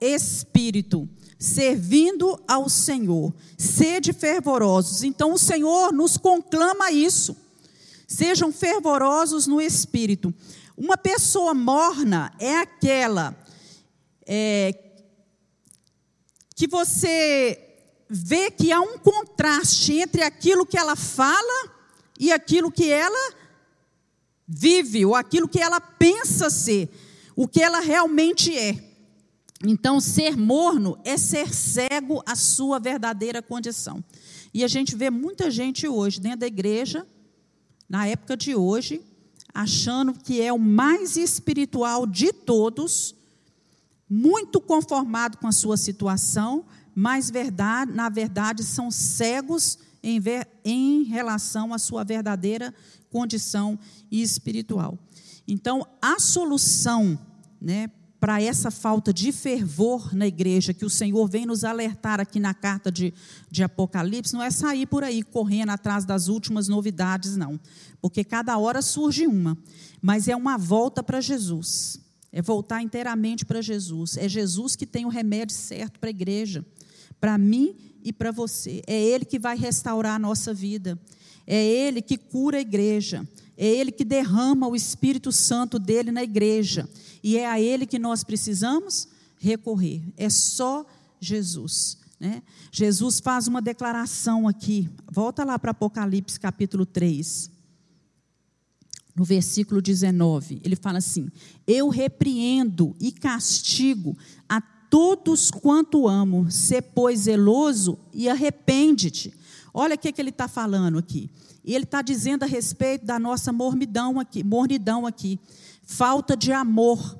[0.00, 1.08] espírito,
[1.44, 3.34] servindo ao Senhor.
[3.58, 5.02] Sede fervorosos.
[5.02, 7.36] Então o Senhor nos conclama isso.
[8.08, 10.32] Sejam fervorosos no espírito.
[10.74, 13.36] Uma pessoa morna é aquela
[14.26, 14.74] é,
[16.56, 17.60] que você
[18.08, 21.70] vê que há um contraste entre aquilo que ela fala
[22.18, 23.34] e aquilo que ela
[24.48, 26.88] vive, ou aquilo que ela pensa ser,
[27.36, 28.93] o que ela realmente é.
[29.66, 34.04] Então, ser morno é ser cego à sua verdadeira condição.
[34.52, 37.06] E a gente vê muita gente hoje dentro da igreja,
[37.88, 39.00] na época de hoje,
[39.54, 43.14] achando que é o mais espiritual de todos,
[44.08, 51.04] muito conformado com a sua situação, mas verdade, na verdade são cegos em, ver, em
[51.04, 52.74] relação à sua verdadeira
[53.10, 53.78] condição
[54.10, 54.98] espiritual.
[55.48, 57.18] Então, a solução
[57.60, 57.88] né,
[58.24, 62.54] para essa falta de fervor na igreja, que o Senhor vem nos alertar aqui na
[62.54, 63.12] carta de,
[63.50, 67.60] de Apocalipse, não é sair por aí correndo atrás das últimas novidades, não.
[68.00, 69.58] Porque cada hora surge uma,
[70.00, 72.00] mas é uma volta para Jesus.
[72.32, 74.16] É voltar inteiramente para Jesus.
[74.16, 76.64] É Jesus que tem o remédio certo para a igreja
[77.20, 78.80] para mim e para você.
[78.86, 80.98] É Ele que vai restaurar a nossa vida.
[81.46, 83.26] É Ele que cura a igreja.
[83.56, 86.88] É Ele que derrama o Espírito Santo dele na igreja.
[87.22, 90.02] E é a Ele que nós precisamos recorrer.
[90.16, 90.84] É só
[91.20, 91.98] Jesus.
[92.18, 92.42] Né?
[92.72, 94.88] Jesus faz uma declaração aqui.
[95.10, 97.50] Volta lá para Apocalipse capítulo 3.
[99.14, 101.30] No versículo 19, ele fala assim:
[101.66, 104.16] Eu repreendo e castigo
[104.48, 109.32] a todos quanto amo, se pois zeloso e arrepende-te.
[109.76, 111.28] Olha o que, que ele está falando aqui.
[111.64, 115.40] E ele está dizendo a respeito da nossa mornidão aqui, mornidão aqui,
[115.82, 117.18] falta de amor,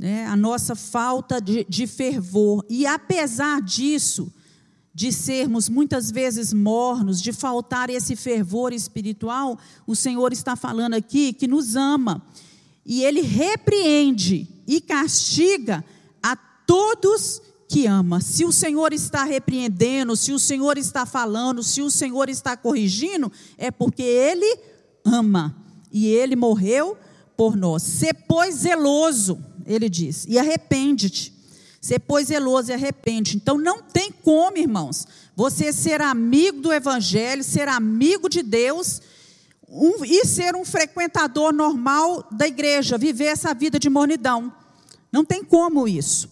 [0.00, 0.24] né?
[0.26, 2.64] a nossa falta de, de fervor.
[2.70, 4.32] E apesar disso,
[4.94, 11.34] de sermos muitas vezes mornos, de faltar esse fervor espiritual, o Senhor está falando aqui
[11.34, 12.24] que nos ama.
[12.84, 15.84] E Ele repreende e castiga
[16.22, 18.20] a todos que ama.
[18.20, 23.32] Se o Senhor está repreendendo, se o Senhor está falando, se o Senhor está corrigindo,
[23.56, 24.58] é porque Ele
[25.02, 25.56] ama.
[25.90, 26.98] E Ele morreu
[27.34, 27.82] por nós.
[27.82, 31.32] Se pois zeloso, Ele diz, e arrepende-te.
[31.80, 33.36] Se pois zeloso e arrepende.
[33.36, 39.00] Então não tem como, irmãos, você ser amigo do Evangelho, ser amigo de Deus.
[39.66, 44.52] Um, e ser um frequentador normal da igreja, viver essa vida de mornidão.
[45.10, 46.30] Não tem como isso.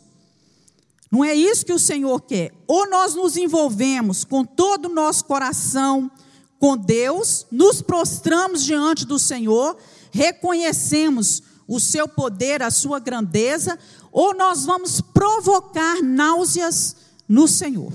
[1.10, 2.52] Não é isso que o Senhor quer.
[2.66, 6.10] Ou nós nos envolvemos com todo o nosso coração
[6.58, 9.76] com Deus, nos prostramos diante do Senhor,
[10.12, 13.78] reconhecemos o seu poder, a sua grandeza,
[14.12, 16.96] ou nós vamos provocar náuseas
[17.28, 17.92] no Senhor.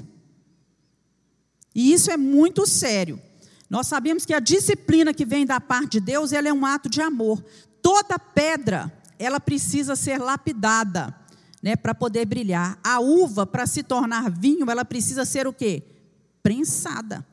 [1.73, 3.21] E isso é muito sério.
[3.69, 6.89] Nós sabemos que a disciplina que vem da parte de Deus, ela é um ato
[6.89, 7.43] de amor.
[7.82, 11.13] Toda pedra, ela precisa ser lapidada
[11.65, 12.78] né, para poder brilhar.
[12.84, 15.82] A uva, para se tornar vinho, ela precisa ser o quê?
[16.43, 17.25] Prensada,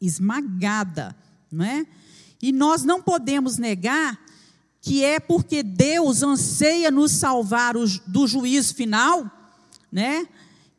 [0.00, 1.16] esmagada,
[1.50, 1.84] não é?
[2.40, 4.16] E nós não podemos negar
[4.80, 7.74] que é porque Deus anseia nos salvar
[8.06, 9.28] do juízo final,
[9.90, 10.24] né?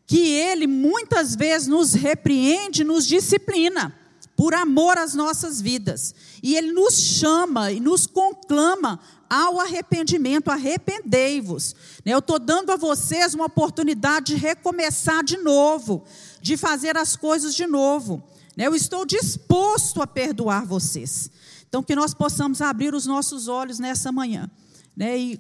[0.08, 3.94] Que Ele muitas vezes nos repreende, nos disciplina,
[4.38, 6.16] por amor às nossas vidas.
[6.42, 11.74] E Ele nos chama e nos conclama ao arrependimento, arrependei-vos.
[12.04, 16.04] Né, eu estou dando a vocês uma oportunidade de recomeçar de novo,
[16.42, 18.22] de fazer as coisas de novo.
[18.58, 21.32] Né, eu estou disposto a perdoar vocês.
[21.70, 24.52] Então, que nós possamos abrir os nossos olhos nessa manhã
[24.98, 25.40] né, e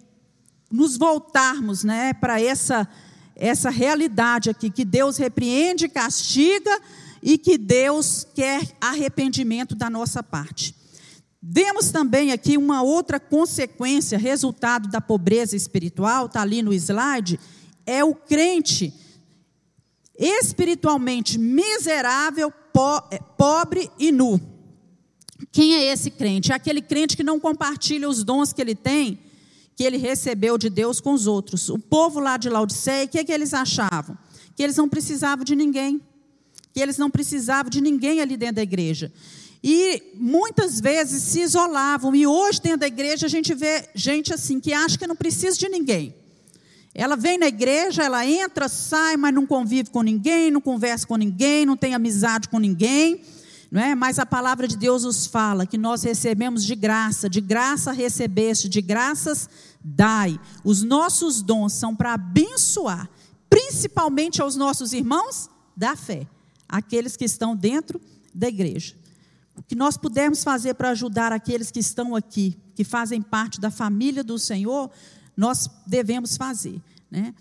[0.71, 1.83] nos voltarmos
[2.21, 2.87] para essa,
[3.35, 6.79] essa realidade aqui, que Deus repreende, castiga
[7.21, 10.79] e que Deus quer arrependimento da nossa parte.
[11.41, 17.39] Vemos também aqui uma outra consequência, resultado da pobreza espiritual, está ali no slide,
[17.85, 18.93] é o crente
[20.17, 24.39] espiritualmente miserável, po é, pobre e nu.
[25.51, 26.51] Quem é esse crente?
[26.51, 29.19] É aquele crente que não compartilha os dons que ele tem,
[29.75, 31.69] que ele recebeu de Deus com os outros.
[31.69, 34.15] O povo lá de Laodiceia, o que, é que eles achavam?
[34.55, 35.99] Que eles não precisavam de ninguém.
[36.71, 39.11] Que eles não precisavam de ninguém ali dentro da igreja.
[39.63, 42.15] E muitas vezes se isolavam.
[42.15, 45.57] E hoje, dentro da igreja, a gente vê gente assim, que acha que não precisa
[45.57, 46.15] de ninguém.
[46.93, 51.15] Ela vem na igreja, ela entra, sai, mas não convive com ninguém, não conversa com
[51.15, 53.21] ninguém, não tem amizade com ninguém.
[53.69, 53.95] Não é?
[53.95, 58.67] Mas a palavra de Deus nos fala que nós recebemos de graça, de graça recebeste,
[58.67, 59.47] de graças
[59.81, 60.37] dai.
[60.63, 63.09] Os nossos dons são para abençoar,
[63.49, 66.27] principalmente aos nossos irmãos da fé,
[66.67, 68.01] aqueles que estão dentro
[68.33, 69.00] da igreja
[69.67, 74.23] que nós pudermos fazer para ajudar aqueles que estão aqui, que fazem parte da família
[74.23, 74.89] do Senhor,
[75.35, 76.81] nós devemos fazer.
[77.09, 77.33] Né?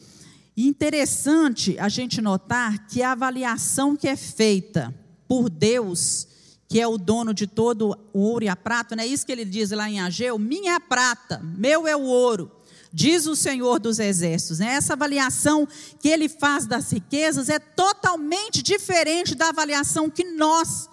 [0.57, 4.94] E interessante a gente notar que a avaliação que é feita
[5.27, 6.27] por Deus,
[6.68, 9.33] que é o dono de todo o ouro e a prata, não é isso que
[9.33, 10.38] ele diz lá em Ageu?
[10.38, 12.51] Minha é a prata, meu é o ouro,
[12.92, 14.59] diz o Senhor dos Exércitos.
[14.59, 14.75] Né?
[14.75, 15.66] Essa avaliação
[16.01, 20.88] que ele faz das riquezas é totalmente diferente da avaliação que nós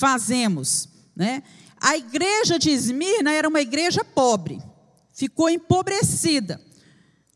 [0.00, 0.88] fazemos.
[1.14, 1.42] Né?
[1.78, 4.58] A igreja de Esmirna era uma igreja pobre,
[5.12, 6.58] ficou empobrecida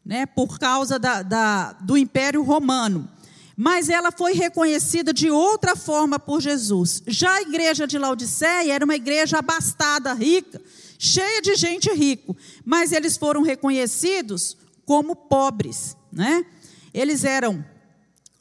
[0.05, 3.09] né, por causa da, da, do Império Romano.
[3.57, 7.03] Mas ela foi reconhecida de outra forma por Jesus.
[7.07, 10.61] Já a igreja de Laodiceia era uma igreja abastada, rica,
[10.99, 12.35] cheia de gente rica,
[12.65, 15.97] mas eles foram reconhecidos como pobres.
[16.11, 16.45] Né?
[16.93, 17.65] Eles eram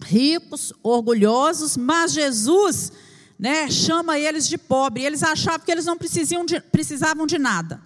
[0.01, 2.91] ricos, orgulhosos, mas Jesus
[3.37, 5.03] né, chama eles de pobre.
[5.03, 7.81] Eles achavam que eles não de, precisavam de nada,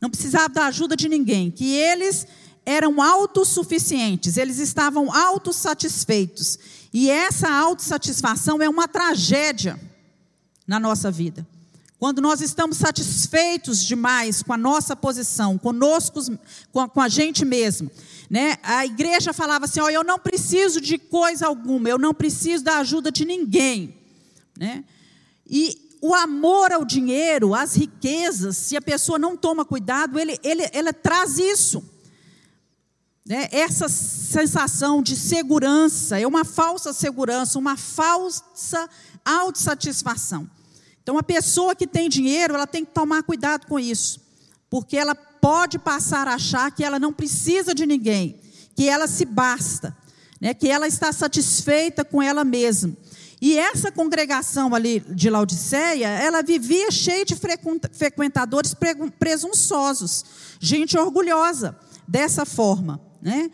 [0.00, 2.26] não precisavam da ajuda de ninguém, que eles
[2.66, 6.58] eram autossuficientes, eles estavam autossatisfeitos.
[6.92, 9.78] E essa autossatisfação é uma tragédia
[10.66, 11.46] na nossa vida.
[11.98, 16.20] quando nós estamos satisfeitos demais com a nossa posição, conosco,
[16.72, 17.90] com a, gente mesmo,
[18.28, 18.58] né?
[18.62, 23.10] A igreja falava assim: eu não preciso de coisa alguma, eu não preciso da ajuda
[23.10, 23.94] de ninguém,
[24.58, 24.84] né?
[25.46, 30.68] E o amor ao dinheiro, às riquezas, se a pessoa não toma cuidado, ele, ele,
[30.72, 31.82] ela traz isso.
[33.26, 33.48] Né?
[33.50, 38.88] Essa sensação de segurança é uma falsa segurança, uma falsa
[39.24, 40.48] autossatisfação.
[41.02, 44.20] Então, a pessoa que tem dinheiro, ela tem que tomar cuidado com isso,
[44.68, 48.38] porque ela pode passar a achar que ela não precisa de ninguém,
[48.74, 49.96] que ela se basta,
[50.38, 50.52] né?
[50.52, 52.94] que ela está satisfeita com ela mesma.
[53.46, 57.36] E essa congregação ali de Laodiceia, ela vivia cheia de
[57.92, 58.74] frequentadores
[59.18, 60.24] presunçosos,
[60.58, 61.78] gente orgulhosa
[62.08, 63.50] dessa forma, né?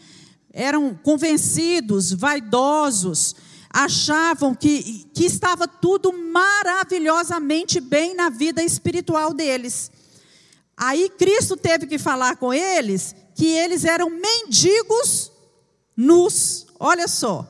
[0.53, 3.35] Eram convencidos, vaidosos,
[3.69, 9.91] achavam que, que estava tudo maravilhosamente bem na vida espiritual deles.
[10.77, 15.33] Aí Cristo teve que falar com eles que eles eram mendigos
[15.97, 16.69] nus.
[16.79, 17.45] Olha só.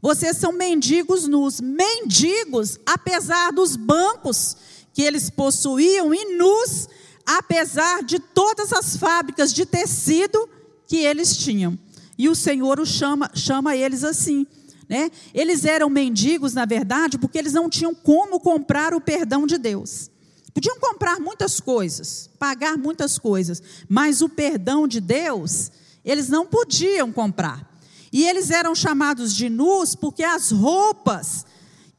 [0.00, 1.60] Vocês são mendigos nus.
[1.60, 4.56] Mendigos, apesar dos bancos
[4.92, 6.88] que eles possuíam, e nus,
[7.26, 10.48] apesar de todas as fábricas de tecido
[10.86, 11.78] que eles tinham.
[12.16, 14.46] E o Senhor o chama, chama eles assim.
[14.88, 15.10] Né?
[15.34, 20.10] Eles eram mendigos, na verdade, porque eles não tinham como comprar o perdão de Deus.
[20.54, 25.70] Podiam comprar muitas coisas, pagar muitas coisas, mas o perdão de Deus,
[26.04, 27.67] eles não podiam comprar.
[28.12, 31.46] E eles eram chamados de nus porque as roupas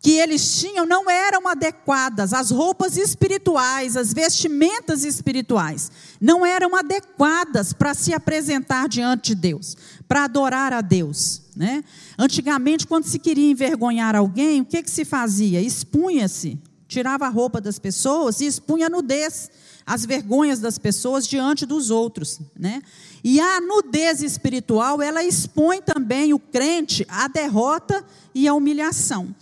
[0.01, 5.91] que eles tinham não eram adequadas, as roupas espirituais, as vestimentas espirituais,
[6.21, 9.75] não eram adequadas para se apresentar diante de Deus,
[10.07, 11.41] para adorar a Deus.
[11.55, 11.83] Né?
[12.17, 15.61] Antigamente, quando se queria envergonhar alguém, o que, que se fazia?
[15.61, 16.57] Expunha-se,
[16.87, 19.51] tirava a roupa das pessoas e expunha a nudez,
[19.89, 22.39] as vergonhas das pessoas diante dos outros.
[22.57, 22.81] Né?
[23.23, 29.35] E a nudez espiritual, ela expõe também o crente à derrota e à humilhação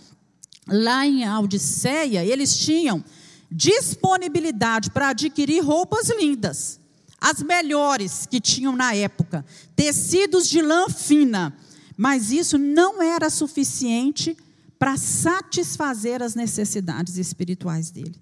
[0.68, 3.02] lá em Odisseia, eles tinham
[3.50, 6.78] disponibilidade para adquirir roupas lindas,
[7.20, 9.44] as melhores que tinham na época,
[9.74, 11.56] tecidos de lã fina,
[11.96, 14.36] mas isso não era suficiente
[14.78, 18.14] para satisfazer as necessidades espirituais dele.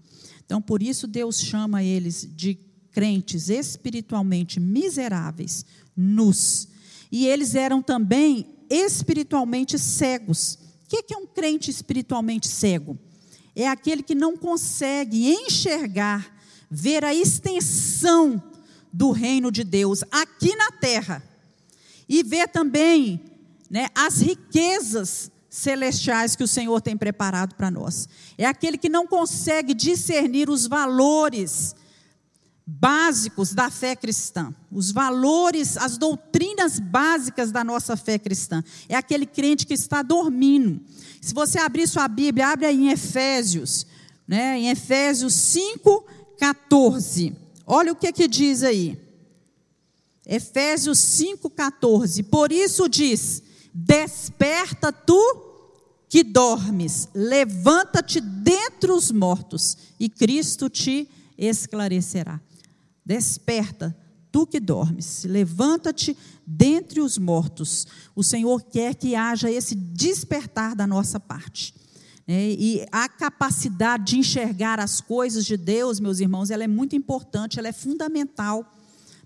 [0.46, 2.58] Então, por isso, Deus chama eles de
[2.92, 6.68] crentes espiritualmente miseráveis, nus.
[7.12, 10.58] E eles eram também espiritualmente cegos.
[10.84, 12.96] O que é um crente espiritualmente cego?
[13.54, 16.34] É aquele que não consegue enxergar,
[16.70, 18.42] ver a extensão
[18.92, 21.22] do reino de Deus aqui na terra
[22.08, 23.20] e ver também
[23.68, 28.06] né, as riquezas celestiais que o Senhor tem preparado para nós.
[28.36, 31.74] É aquele que não consegue discernir os valores
[32.66, 38.62] básicos da fé cristã, os valores, as doutrinas básicas da nossa fé cristã.
[38.86, 40.78] É aquele crente que está dormindo.
[41.22, 43.86] Se você abrir sua Bíblia, abre aí em Efésios,
[44.28, 46.04] né, em Efésios 5,
[46.38, 47.34] 14.
[47.66, 49.00] Olha o que, que diz aí.
[50.26, 52.24] Efésios 5, 14.
[52.24, 53.42] Por isso diz:
[53.72, 55.45] Desperta tu
[56.08, 62.40] que dormes, levanta-te dentre os mortos, e Cristo te esclarecerá.
[63.04, 63.96] Desperta,
[64.30, 67.86] tu que dormes, levanta-te dentre os mortos.
[68.14, 71.74] O Senhor quer que haja esse despertar da nossa parte.
[72.28, 76.96] É, e a capacidade de enxergar as coisas de Deus, meus irmãos, ela é muito
[76.96, 78.68] importante, ela é fundamental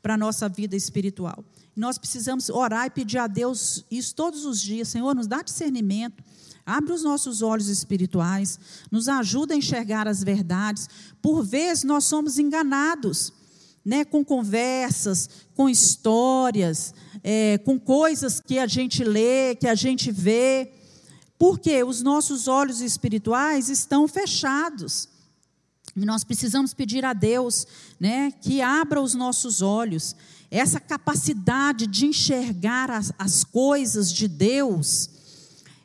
[0.02, 1.44] para a nossa vida espiritual.
[1.76, 4.88] Nós precisamos orar e pedir a Deus isso todos os dias.
[4.88, 6.22] Senhor, nos dá discernimento,
[6.64, 8.58] abre os nossos olhos espirituais,
[8.90, 10.88] nos ajuda a enxergar as verdades.
[11.22, 13.32] Por vezes nós somos enganados
[13.84, 20.10] né, com conversas, com histórias, é, com coisas que a gente lê, que a gente
[20.10, 20.72] vê,
[21.38, 25.08] porque os nossos olhos espirituais estão fechados.
[26.00, 27.66] E nós precisamos pedir a Deus
[27.98, 30.16] né, que abra os nossos olhos,
[30.50, 35.10] essa capacidade de enxergar as, as coisas de Deus,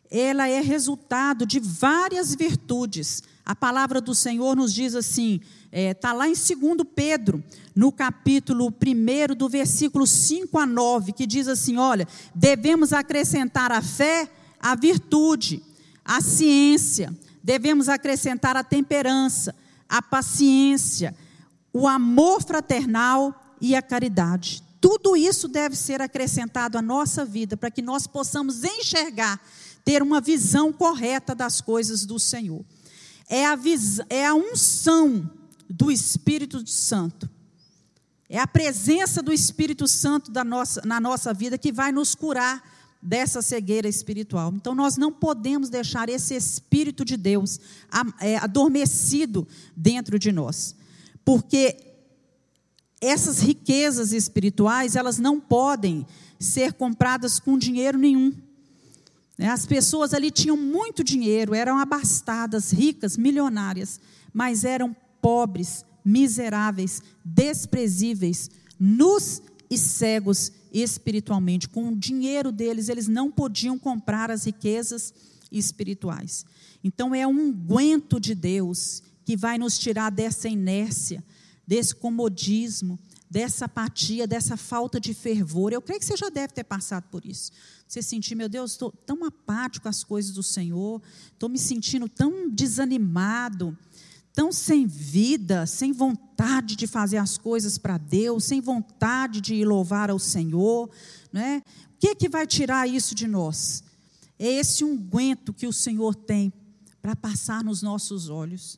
[0.10, 3.22] ela é resultado de várias virtudes.
[3.46, 7.44] A palavra do Senhor nos diz assim: Está é, tá lá em 2 Pedro,
[7.76, 13.82] no capítulo 1, do versículo 5 a 9, que diz assim: olha, devemos acrescentar a
[13.82, 15.62] fé, a virtude,
[16.06, 17.14] a ciência,
[17.44, 19.54] devemos acrescentar a temperança,
[19.88, 21.16] a paciência,
[21.72, 24.64] o amor fraternal e a caridade.
[24.80, 29.42] Tudo isso deve ser acrescentado à nossa vida para que nós possamos enxergar,
[29.84, 32.64] ter uma visão correta das coisas do Senhor.
[33.28, 33.58] É a,
[34.10, 35.30] é a unção
[35.70, 37.30] do Espírito Santo.
[38.30, 42.75] É a presença do Espírito Santo nossa, na nossa vida que vai nos curar
[43.06, 44.52] dessa cegueira espiritual.
[44.56, 47.60] Então, nós não podemos deixar esse Espírito de Deus
[48.20, 50.76] é, adormecido dentro de nós,
[51.24, 51.78] porque
[53.00, 56.06] essas riquezas espirituais, elas não podem
[56.40, 58.34] ser compradas com dinheiro nenhum.
[59.38, 59.50] Né?
[59.50, 64.00] As pessoas ali tinham muito dinheiro, eram abastadas, ricas, milionárias,
[64.34, 68.50] mas eram pobres, miseráveis, desprezíveis,
[68.80, 71.70] nus e cegos espiritualmente.
[71.70, 75.14] Com o dinheiro deles, eles não podiam comprar as riquezas
[75.52, 76.46] espirituais.
[76.84, 81.24] Então, é um unguento de Deus que vai nos tirar dessa inércia,
[81.66, 83.00] desse comodismo,
[83.30, 85.72] dessa apatia, dessa falta de fervor.
[85.72, 87.52] Eu creio que você já deve ter passado por isso.
[87.88, 91.02] Você sentir, meu Deus, estou tão apático com as coisas do Senhor,
[91.32, 93.78] estou me sentindo tão desanimado,
[94.36, 100.12] tão sem vida, sem vontade de fazer as coisas para Deus, sem vontade de louvar
[100.12, 100.90] ao Senhor,
[101.32, 101.64] não é?
[101.96, 103.82] O que é que vai tirar isso de nós?
[104.38, 106.52] É esse unguento que o Senhor tem
[107.02, 108.78] para passar nos nossos olhos.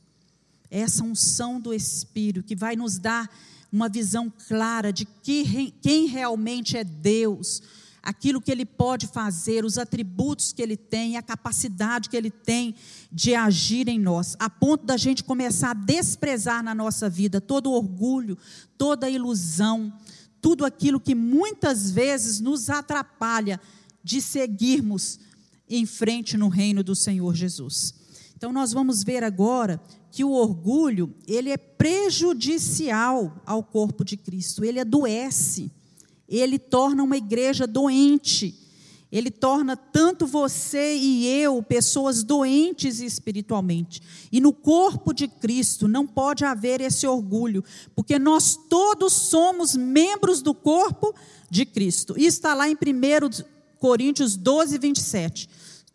[0.69, 3.27] É essa unção do Espírito que vai nos dar
[3.71, 7.63] uma visão clara de que, quem realmente é Deus,
[8.01, 12.75] aquilo que ele pode fazer, os atributos que ele tem, a capacidade que ele tem
[13.11, 17.71] de agir em nós, a ponto da gente começar a desprezar na nossa vida todo
[17.71, 18.37] orgulho,
[18.77, 19.91] toda ilusão,
[20.41, 23.59] tudo aquilo que muitas vezes nos atrapalha
[24.03, 25.19] de seguirmos
[25.69, 27.93] em frente no reino do Senhor Jesus.
[28.35, 29.81] Então nós vamos ver agora
[30.11, 35.71] que o orgulho, ele é prejudicial ao corpo de Cristo, ele adoece
[36.27, 38.55] ele torna uma igreja doente.
[39.09, 44.01] Ele torna tanto você e eu pessoas doentes espiritualmente.
[44.31, 47.63] E no corpo de Cristo não pode haver esse orgulho,
[47.95, 51.15] porque nós todos somos membros do corpo
[51.49, 52.15] de Cristo.
[52.17, 52.77] Isso está lá em 1
[53.79, 55.49] Coríntios 12, 27.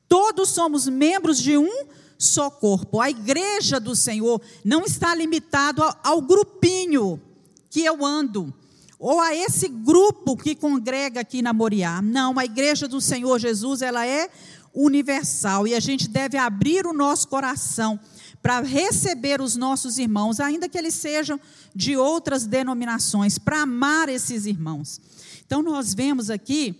[0.08, 2.98] Todos somos membros de um só corpo.
[2.98, 7.20] A igreja do Senhor não está limitado ao grupinho
[7.68, 8.54] que eu ando
[9.02, 12.00] ou a esse grupo que congrega aqui na Moriá.
[12.00, 14.30] Não, a igreja do Senhor Jesus, ela é
[14.72, 17.98] universal e a gente deve abrir o nosso coração
[18.40, 21.40] para receber os nossos irmãos, ainda que eles sejam
[21.74, 25.00] de outras denominações, para amar esses irmãos.
[25.44, 26.72] Então nós vemos aqui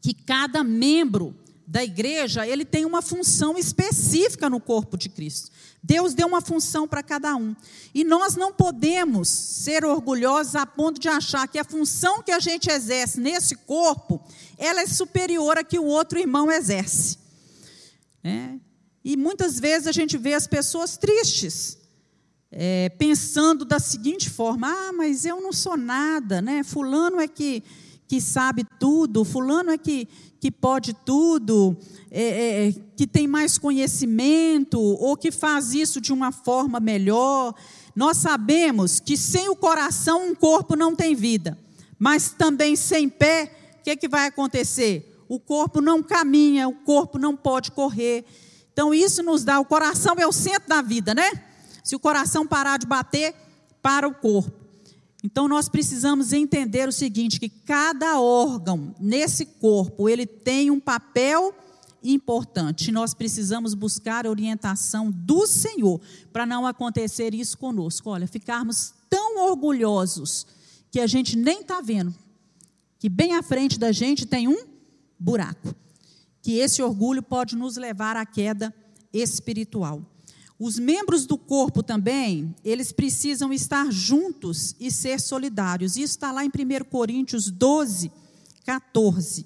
[0.00, 1.34] que cada membro
[1.72, 5.50] da igreja, ele tem uma função específica no corpo de Cristo.
[5.82, 7.56] Deus deu uma função para cada um.
[7.94, 12.38] E nós não podemos ser orgulhosos a ponto de achar que a função que a
[12.38, 14.22] gente exerce nesse corpo,
[14.58, 17.16] ela é superior a que o outro irmão exerce.
[18.22, 18.50] É.
[19.02, 21.78] E muitas vezes a gente vê as pessoas tristes,
[22.50, 26.62] é, pensando da seguinte forma: ah, mas eu não sou nada, né?
[26.62, 27.62] Fulano é que,
[28.06, 30.06] que sabe tudo, Fulano é que,
[30.42, 31.76] que pode tudo,
[32.10, 37.54] é, é, que tem mais conhecimento, ou que faz isso de uma forma melhor.
[37.94, 41.56] Nós sabemos que sem o coração um corpo não tem vida,
[41.96, 45.24] mas também sem pé, o que, é que vai acontecer?
[45.28, 48.24] O corpo não caminha, o corpo não pode correr.
[48.72, 51.30] Então isso nos dá, o coração é o centro da vida, né?
[51.84, 53.32] Se o coração parar de bater,
[53.80, 54.61] para o corpo.
[55.22, 61.54] Então nós precisamos entender o seguinte, que cada órgão nesse corpo, ele tem um papel
[62.02, 62.90] importante.
[62.90, 66.00] Nós precisamos buscar a orientação do Senhor
[66.32, 68.10] para não acontecer isso conosco.
[68.10, 70.46] Olha, ficarmos tão orgulhosos
[70.90, 72.12] que a gente nem está vendo
[73.02, 74.64] que bem à frente da gente tem um
[75.18, 75.74] buraco.
[76.40, 78.72] Que esse orgulho pode nos levar à queda
[79.12, 80.00] espiritual.
[80.64, 85.96] Os membros do corpo também, eles precisam estar juntos e ser solidários.
[85.96, 88.12] Isso está lá em 1 Coríntios 12,
[88.64, 89.44] 14.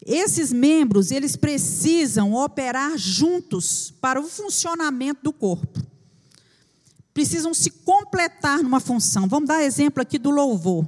[0.00, 5.82] Esses membros, eles precisam operar juntos para o funcionamento do corpo.
[7.12, 9.28] Precisam se completar numa função.
[9.28, 10.86] Vamos dar exemplo aqui do louvor.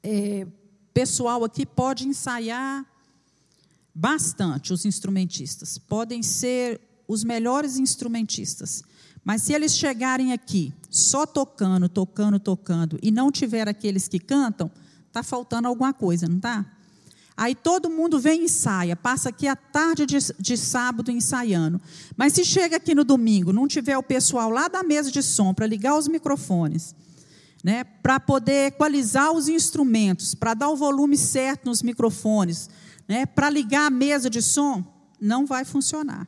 [0.00, 0.46] É,
[0.94, 2.86] pessoal aqui pode ensaiar
[3.92, 5.76] bastante, os instrumentistas.
[5.76, 8.82] Podem ser os melhores instrumentistas.
[9.24, 14.70] Mas se eles chegarem aqui só tocando, tocando, tocando e não tiver aqueles que cantam,
[15.08, 16.64] está faltando alguma coisa, não está?
[17.36, 21.78] Aí todo mundo vem e ensaia, passa aqui a tarde de, de, sábado ensaiando.
[22.16, 25.52] Mas se chega aqui no domingo, não tiver o pessoal lá da mesa de som
[25.52, 26.94] para ligar os microfones,
[27.62, 32.70] né, para poder equalizar os instrumentos, para dar o volume certo nos microfones,
[33.06, 34.82] né, para ligar a mesa de som,
[35.20, 36.26] não vai funcionar.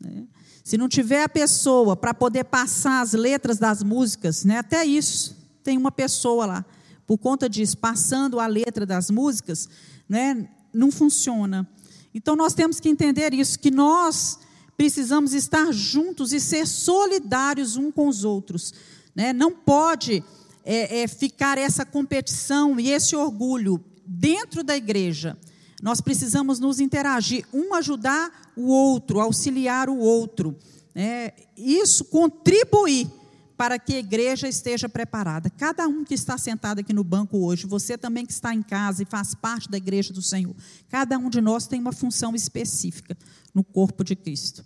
[0.00, 0.24] Né?
[0.64, 5.36] Se não tiver a pessoa para poder passar as letras das músicas, né, até isso,
[5.62, 6.64] tem uma pessoa lá,
[7.06, 9.68] por conta disso, passando a letra das músicas,
[10.08, 11.68] né, não funciona.
[12.14, 14.38] Então nós temos que entender isso, que nós
[14.76, 18.72] precisamos estar juntos e ser solidários uns com os outros.
[19.14, 19.32] Né?
[19.32, 20.24] Não pode
[20.64, 25.36] é, é, ficar essa competição e esse orgulho dentro da igreja.
[25.80, 30.56] Nós precisamos nos interagir, um ajudar o outro, auxiliar o outro.
[30.94, 33.10] É, isso contribuir
[33.56, 35.50] para que a igreja esteja preparada.
[35.50, 39.02] Cada um que está sentado aqui no banco hoje, você também que está em casa
[39.02, 40.54] e faz parte da igreja do Senhor,
[40.88, 43.16] cada um de nós tem uma função específica
[43.54, 44.64] no corpo de Cristo.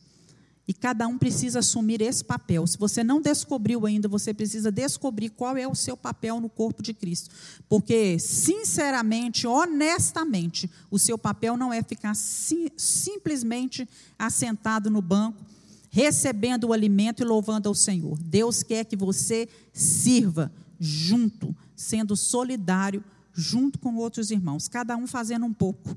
[0.67, 2.67] E cada um precisa assumir esse papel.
[2.67, 6.83] Se você não descobriu ainda, você precisa descobrir qual é o seu papel no corpo
[6.83, 7.31] de Cristo.
[7.69, 13.87] Porque, sinceramente, honestamente, o seu papel não é ficar sim, simplesmente
[14.19, 15.45] assentado no banco,
[15.91, 18.19] recebendo o alimento e louvando ao Senhor.
[18.19, 20.51] Deus quer que você sirva
[20.81, 23.05] junto, sendo solidário
[23.35, 25.97] junto com outros irmãos, cada um fazendo um pouco.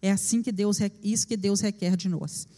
[0.00, 2.48] É assim que Deus isso que Deus requer de nós.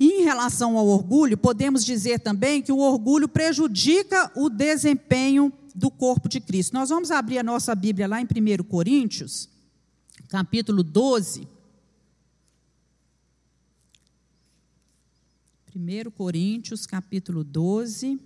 [0.00, 5.90] E em relação ao orgulho, podemos dizer também que o orgulho prejudica o desempenho do
[5.90, 6.72] corpo de Cristo.
[6.72, 9.46] Nós vamos abrir a nossa Bíblia lá em 1 Coríntios,
[10.26, 11.46] capítulo 12.
[15.76, 18.18] 1 Coríntios, capítulo 12.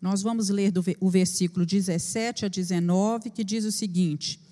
[0.00, 4.45] Nós vamos ler do, o versículo 17 a 19, que diz o seguinte: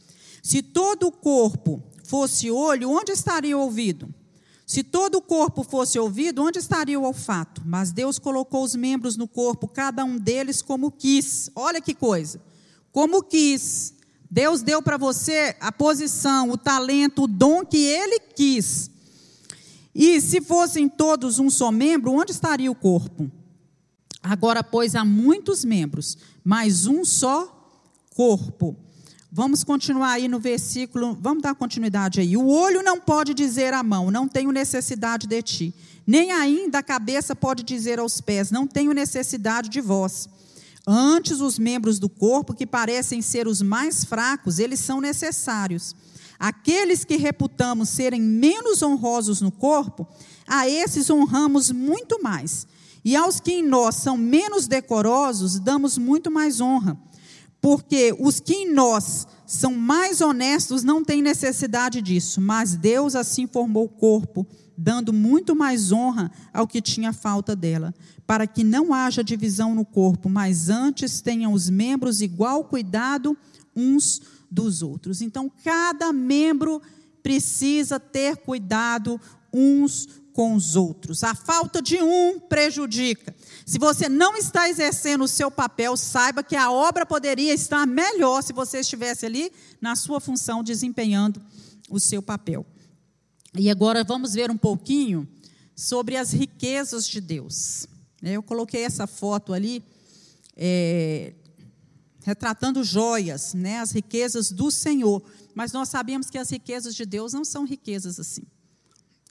[0.45, 4.15] se todo o corpo fosse olho, onde estaria o ouvido?
[4.67, 7.63] Se todo o corpo fosse ouvido, onde estaria o olfato?
[7.65, 11.51] Mas Deus colocou os membros no corpo, cada um deles como quis.
[11.57, 12.43] Olha que coisa.
[12.93, 13.95] Como quis.
[14.31, 18.91] Deus deu para você a posição, o talento, o dom que ele quis.
[19.95, 23.31] E se fossem todos um só membro, onde estaria o corpo?
[24.23, 27.73] Agora, pois, há muitos membros, mas um só
[28.11, 28.84] corpo.
[29.37, 32.37] Vamos continuar aí no versículo, vamos dar continuidade aí.
[32.37, 35.75] O olho não pode dizer à mão, não tenho necessidade de ti.
[36.07, 40.29] Nem ainda a cabeça pode dizer aos pés, não tenho necessidade de vós.
[40.87, 45.97] Antes, os membros do corpo, que parecem ser os mais fracos, eles são necessários.
[46.39, 50.07] Aqueles que reputamos serem menos honrosos no corpo,
[50.47, 52.69] a esses honramos muito mais.
[53.05, 56.97] E aos que em nós são menos decorosos, damos muito mais honra
[57.65, 63.47] porque os que em nós são mais honestos não têm necessidade disso, mas Deus assim
[63.47, 64.47] formou o corpo,
[64.77, 67.95] dando muito mais honra ao que tinha falta dela,
[68.27, 73.35] para que não haja divisão no corpo, mas antes tenham os membros igual cuidado
[73.75, 75.23] uns dos outros.
[75.23, 76.83] Então, cada membro
[77.23, 79.19] precisa ter cuidado
[79.51, 81.25] uns com os outros.
[81.25, 83.35] A falta de um prejudica.
[83.65, 88.43] Se você não está exercendo o seu papel, saiba que a obra poderia estar melhor
[88.43, 89.51] se você estivesse ali
[89.81, 91.41] na sua função, desempenhando
[91.89, 92.67] o seu papel.
[93.57, 95.27] E agora vamos ver um pouquinho
[95.75, 97.87] sobre as riquezas de Deus.
[98.23, 99.83] Eu coloquei essa foto ali,
[100.57, 101.33] é,
[102.23, 105.23] retratando joias, né, as riquezas do Senhor.
[105.55, 108.43] Mas nós sabemos que as riquezas de Deus não são riquezas assim.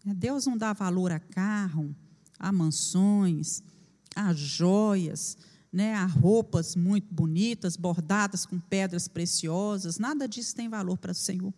[0.06, 1.96] Deus não dá valor a carro,
[2.40, 3.62] a mansões,
[4.16, 5.38] a joias,
[5.72, 11.16] né, a roupas muito bonitas, bordadas com pedras preciosas, nada disso tem valor para o
[11.16, 11.54] Senhor.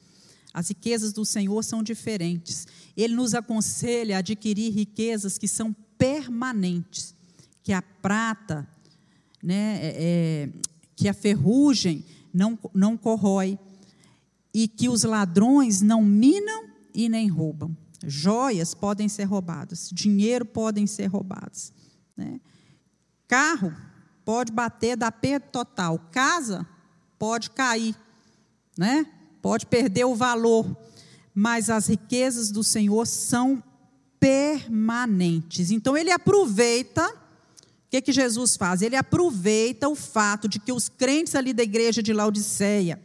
[0.53, 2.65] As riquezas do Senhor são diferentes.
[2.95, 7.13] Ele nos aconselha a adquirir riquezas que são permanentes,
[7.61, 8.65] que a prata,
[9.43, 10.49] né, é, é
[10.95, 13.59] que a ferrugem não, não corrói,
[14.53, 17.75] e que os ladrões não minam e nem roubam.
[18.07, 21.73] Joias podem ser roubadas, dinheiro podem ser roubados.
[22.16, 22.39] Né?
[23.28, 23.76] Carro
[24.24, 25.99] pode bater, dar perda total.
[26.11, 26.68] Casa
[27.18, 27.95] pode cair,
[28.78, 29.05] né?
[29.41, 30.76] pode perder o valor.
[31.34, 33.61] Mas as riquezas do Senhor são
[34.20, 35.70] permanentes.
[35.70, 37.07] Então ele aproveita.
[37.07, 38.82] O que, que Jesus faz?
[38.82, 43.01] Ele aproveita o fato de que os crentes ali da igreja de Laodiceia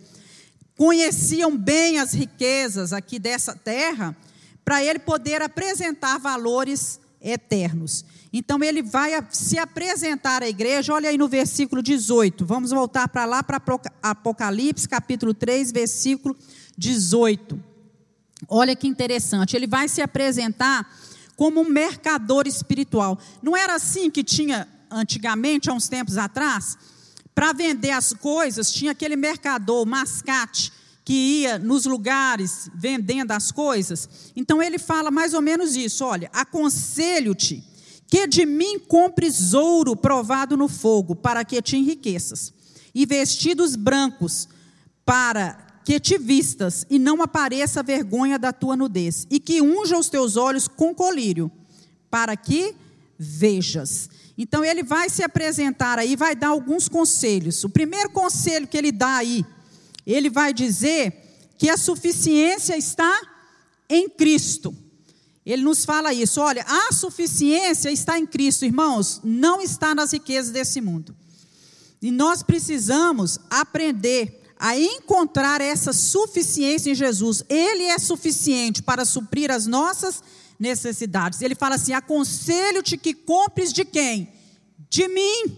[0.76, 4.16] conheciam bem as riquezas aqui dessa terra
[4.64, 8.04] para ele poder apresentar valores eternos.
[8.32, 12.46] Então ele vai se apresentar à igreja, olha aí no versículo 18.
[12.46, 13.60] Vamos voltar para lá para
[14.02, 16.36] Apocalipse, capítulo 3, versículo
[16.76, 17.62] 18.
[18.48, 20.90] Olha que interessante, ele vai se apresentar
[21.36, 23.18] como um mercador espiritual.
[23.42, 26.76] Não era assim que tinha antigamente, há uns tempos atrás?
[27.34, 30.72] Para vender as coisas, tinha aquele mercador, mascate,
[31.10, 34.08] que ia nos lugares vendendo as coisas.
[34.36, 37.64] Então ele fala mais ou menos isso: olha, aconselho-te
[38.06, 42.52] que de mim compres ouro provado no fogo, para que te enriqueças,
[42.94, 44.48] e vestidos brancos,
[45.04, 49.98] para que te vistas e não apareça a vergonha da tua nudez, e que unja
[49.98, 51.50] os teus olhos com colírio,
[52.08, 52.72] para que
[53.18, 54.08] vejas.
[54.38, 57.64] Então ele vai se apresentar aí, vai dar alguns conselhos.
[57.64, 59.44] O primeiro conselho que ele dá aí,
[60.12, 61.12] ele vai dizer
[61.58, 63.20] que a suficiência está
[63.88, 64.74] em Cristo.
[65.44, 70.50] Ele nos fala isso, olha, a suficiência está em Cristo, irmãos, não está nas riquezas
[70.52, 71.14] desse mundo.
[72.00, 77.42] E nós precisamos aprender a encontrar essa suficiência em Jesus.
[77.48, 80.22] Ele é suficiente para suprir as nossas
[80.58, 81.40] necessidades.
[81.40, 84.32] Ele fala assim: aconselho-te que compres de quem?
[84.88, 85.56] De mim.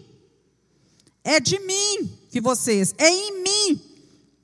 [1.24, 3.91] É de mim que vocês, é em mim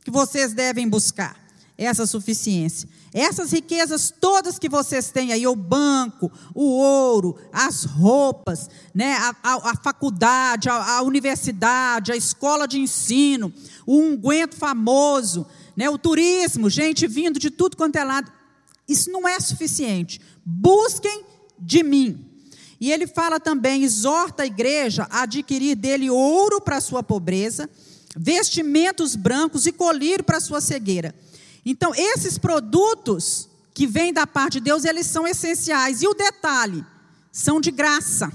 [0.08, 1.36] que vocês devem buscar
[1.76, 2.88] essa suficiência.
[3.12, 9.36] Essas riquezas todas que vocês têm aí, o banco, o ouro, as roupas, né, a,
[9.42, 13.52] a, a faculdade, a, a, universidade, a escola de ensino,
[13.86, 15.46] o unguento famoso,
[15.76, 18.32] né, o turismo, gente vindo de tudo quanto é lado,
[18.88, 20.22] isso não é suficiente.
[20.42, 21.22] Busquem
[21.58, 22.24] de mim.
[22.80, 27.68] E ele fala também, exorta a igreja a adquirir dele ouro para sua pobreza,
[28.18, 31.14] vestimentos brancos e colírio para sua cegueira.
[31.64, 36.02] Então, esses produtos que vêm da parte de Deus, eles são essenciais.
[36.02, 36.84] E o detalhe,
[37.30, 38.32] são de graça.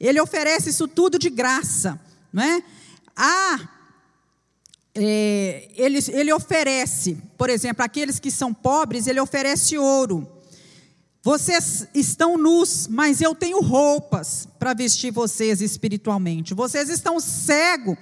[0.00, 2.00] Ele oferece isso tudo de graça,
[2.32, 2.62] não é?
[3.16, 3.68] Ah,
[4.94, 10.37] é, ele, ele oferece, por exemplo, aqueles que são pobres, ele oferece ouro.
[11.28, 16.54] Vocês estão nus, mas eu tenho roupas para vestir vocês espiritualmente.
[16.54, 17.98] Vocês estão cegos,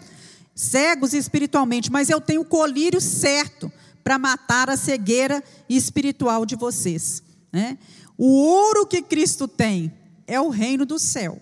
[0.55, 3.69] cegos espiritualmente, mas eu tenho o colírio certo
[4.05, 7.21] para matar a cegueira espiritual de vocês.
[7.53, 7.77] Né?
[8.17, 9.93] O ouro que Cristo tem
[10.25, 11.37] é o reino do céu.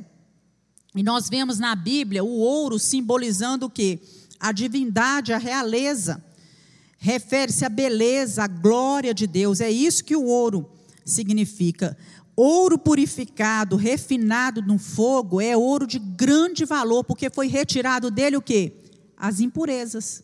[0.95, 4.01] E nós vemos na Bíblia o ouro simbolizando o quê?
[4.41, 6.25] a divindade, a realeza.
[6.97, 9.61] Refere-se à beleza, à glória de Deus.
[9.61, 10.74] É isso que o ouro
[11.05, 11.97] significa.
[12.37, 18.43] Ouro purificado, refinado no fogo, é ouro de grande valor, porque foi retirado dele o
[18.43, 18.73] quê?
[19.17, 20.23] As impurezas.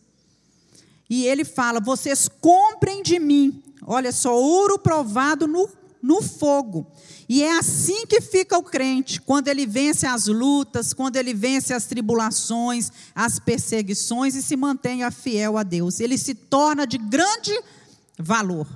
[1.09, 3.63] E ele fala: vocês comprem de mim.
[3.85, 5.69] Olha só, ouro provado no,
[6.01, 6.85] no fogo.
[7.27, 11.73] E é assim que fica o crente, quando ele vence as lutas, quando ele vence
[11.73, 16.01] as tribulações, as perseguições e se mantém fiel a Deus.
[16.01, 17.57] Ele se torna de grande
[18.19, 18.67] valor.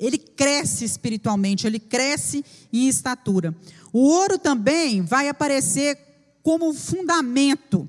[0.00, 3.54] Ele cresce espiritualmente, ele cresce em estatura.
[3.92, 5.96] O ouro também vai aparecer
[6.42, 7.88] como fundamento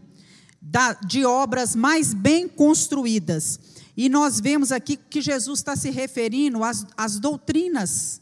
[0.62, 3.59] da, de obras mais bem construídas.
[3.95, 8.22] E nós vemos aqui que Jesus está se referindo às, às doutrinas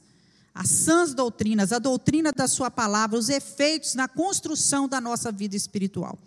[0.59, 5.55] as sãs doutrinas, a doutrina da Sua palavra, os efeitos na construção da nossa vida
[5.55, 6.19] espiritual.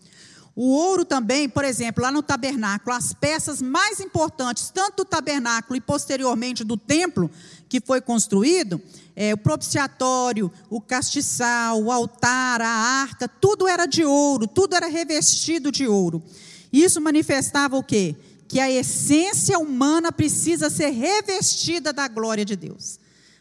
[0.55, 5.77] O ouro também, por exemplo, lá no tabernáculo, as peças mais importantes, tanto do tabernáculo
[5.77, 7.31] e posteriormente do templo
[7.71, 8.81] que foi construído,
[9.17, 14.89] é, o propiciatório, o castiçal, o altar, a arca, tudo era de ouro, tudo era
[14.89, 16.23] revestido de ouro.
[16.71, 18.15] Isso manifestava o quê?
[18.47, 23.01] Que a essência humana precisa ser revestida da glória de Deus.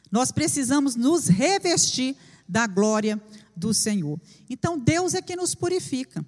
[0.09, 2.15] Nós precisamos nos revestir
[2.47, 3.21] da glória
[3.55, 4.19] do Senhor.
[4.49, 6.25] Então, Deus é que nos purifica.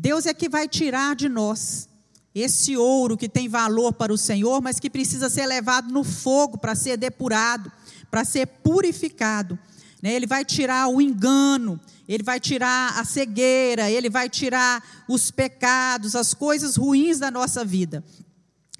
[0.00, 1.86] Deus é que vai tirar de nós
[2.34, 6.56] esse ouro que tem valor para o Senhor, mas que precisa ser levado no fogo
[6.56, 7.70] para ser depurado,
[8.10, 9.58] para ser purificado.
[10.02, 10.14] Né?
[10.14, 11.78] Ele vai tirar o engano,
[12.08, 17.62] ele vai tirar a cegueira, ele vai tirar os pecados, as coisas ruins da nossa
[17.62, 18.02] vida.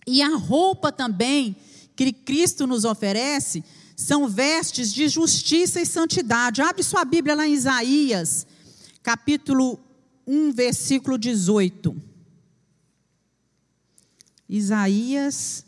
[0.06, 1.54] E a roupa também
[1.94, 3.62] que Cristo nos oferece
[3.94, 6.62] são vestes de justiça e santidade.
[6.62, 8.46] Abre sua Bíblia lá em Isaías,
[9.02, 9.78] capítulo
[10.26, 11.96] 1, versículo 18.
[14.48, 15.64] Isaías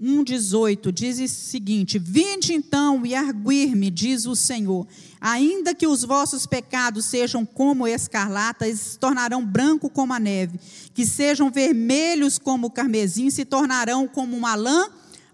[0.00, 4.86] 1,18 diz o seguinte: Vinde então e arguir-me, diz o Senhor,
[5.20, 10.60] ainda que os vossos pecados sejam como escarlata, eles se tornarão branco como a neve,
[10.92, 14.88] que sejam vermelhos como o carmesim, se tornarão como uma lã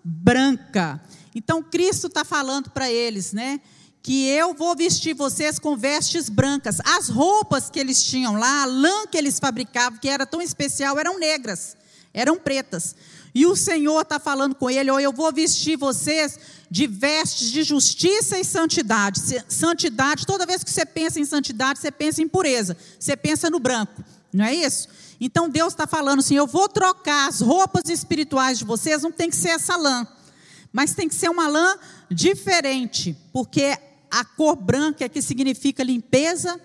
[0.05, 1.01] branca.
[1.35, 3.61] Então Cristo está falando para eles, né?
[4.03, 6.79] Que eu vou vestir vocês com vestes brancas.
[6.85, 10.99] As roupas que eles tinham lá, a lã que eles fabricavam, que era tão especial,
[10.99, 11.77] eram negras
[12.15, 12.95] eram pretas.
[13.35, 16.39] E o Senhor está falando com ele: oh, eu vou vestir vocês
[16.71, 19.21] de vestes de justiça e santidade.
[19.49, 23.59] Santidade, toda vez que você pensa em santidade, você pensa em pureza, você pensa no
[23.59, 24.89] branco, não é isso?
[25.21, 29.31] Então Deus está falando assim: eu vou trocar as roupas espirituais de vocês, não tem
[29.31, 30.07] que ser essa lã,
[30.73, 31.77] mas tem que ser uma lã
[32.11, 33.77] diferente, porque
[34.11, 36.61] a cor branca é que significa limpeza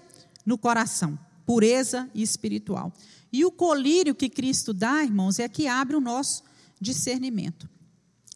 [0.46, 2.94] no coração, pureza espiritual.
[3.32, 6.44] E o colírio que Cristo dá, irmãos, é que abre o nosso
[6.80, 7.70] discernimento.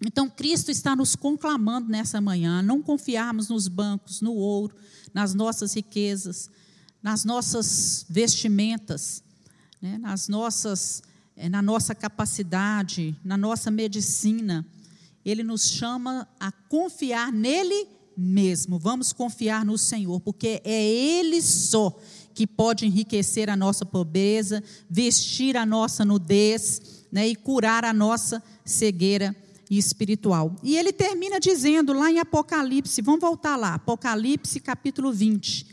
[0.06, 4.76] Então, Cristo está nos conclamando nessa manhã a não confiarmos nos bancos, no ouro,
[5.14, 6.50] nas nossas riquezas,
[7.04, 9.24] nas nossas vestimentas,
[9.82, 11.04] né, nas nossas,
[11.36, 14.66] eh, na nossa capacidade, na nossa medicina.
[15.26, 18.78] Ele nos chama a confiar nele mesmo.
[18.78, 21.98] Vamos confiar no Senhor, porque é Ele só
[22.34, 28.42] que pode enriquecer a nossa pobreza, vestir a nossa nudez né, e curar a nossa
[28.64, 29.36] cegueira
[29.70, 30.56] espiritual.
[30.64, 35.71] E ele termina dizendo lá em Apocalipse, vamos voltar lá, Apocalipse capítulo 20.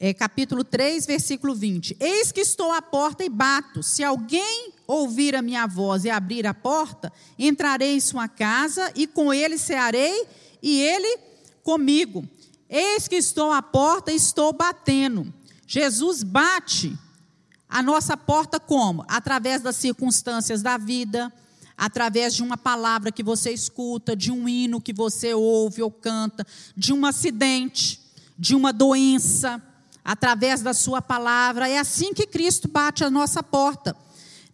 [0.00, 1.96] É, capítulo 3, versículo 20.
[1.98, 3.82] Eis que estou à porta e bato.
[3.82, 9.08] Se alguém ouvir a minha voz e abrir a porta, entrarei em sua casa e
[9.08, 10.24] com ele cearei
[10.62, 11.18] e ele
[11.64, 12.24] comigo.
[12.70, 15.34] Eis que estou à porta e estou batendo.
[15.66, 16.96] Jesus bate
[17.68, 19.04] a nossa porta como?
[19.08, 21.32] Através das circunstâncias da vida,
[21.76, 26.46] através de uma palavra que você escuta, de um hino que você ouve ou canta,
[26.76, 28.00] de um acidente,
[28.38, 29.60] de uma doença,
[30.08, 31.68] através da sua palavra.
[31.68, 33.94] É assim que Cristo bate a nossa porta.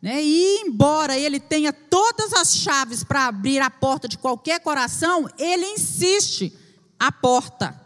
[0.02, 0.20] Né?
[0.20, 5.64] E embora ele tenha todas as chaves para abrir a porta de qualquer coração, ele
[5.64, 6.52] insiste
[6.98, 7.80] a porta.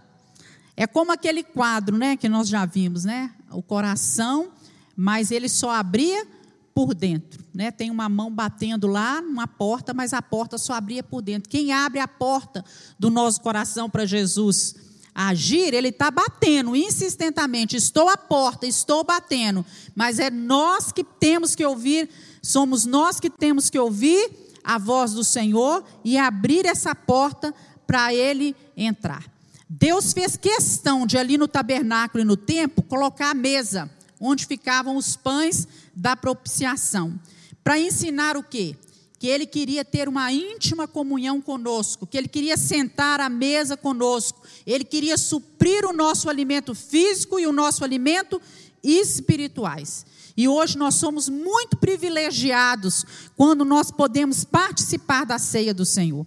[0.75, 3.35] É como aquele quadro, né, que nós já vimos, né?
[3.51, 4.49] O coração,
[4.97, 6.27] mas ele só abria
[6.75, 7.71] por dentro, né?
[7.71, 11.51] Tem uma mão batendo lá numa porta, mas a porta só abria por dentro.
[11.51, 12.65] Quem abre a porta
[12.99, 14.88] do nosso coração para Jesus
[15.21, 17.77] agir, ele está batendo insistentemente.
[17.77, 22.09] Estou à porta, estou batendo, mas é nós que temos que ouvir,
[22.41, 24.31] somos nós que temos que ouvir
[24.63, 27.53] a voz do Senhor e abrir essa porta
[27.85, 29.25] para ele entrar.
[29.69, 33.91] Deus fez questão de ali no tabernáculo e no templo colocar a mesa
[34.21, 37.19] onde ficavam os pães da propiciação,
[37.65, 38.77] para ensinar o quê?
[39.19, 44.43] Que ele queria ter uma íntima comunhão conosco, que ele queria sentar à mesa conosco,
[44.67, 48.41] ele queria suprir o nosso alimento físico e o nosso alimento
[48.83, 50.07] espirituais.
[50.37, 53.05] E hoje nós somos muito privilegiados
[53.37, 56.25] quando nós podemos participar da ceia do Senhor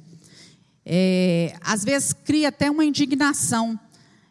[0.85, 3.79] é, às vezes cria até uma indignação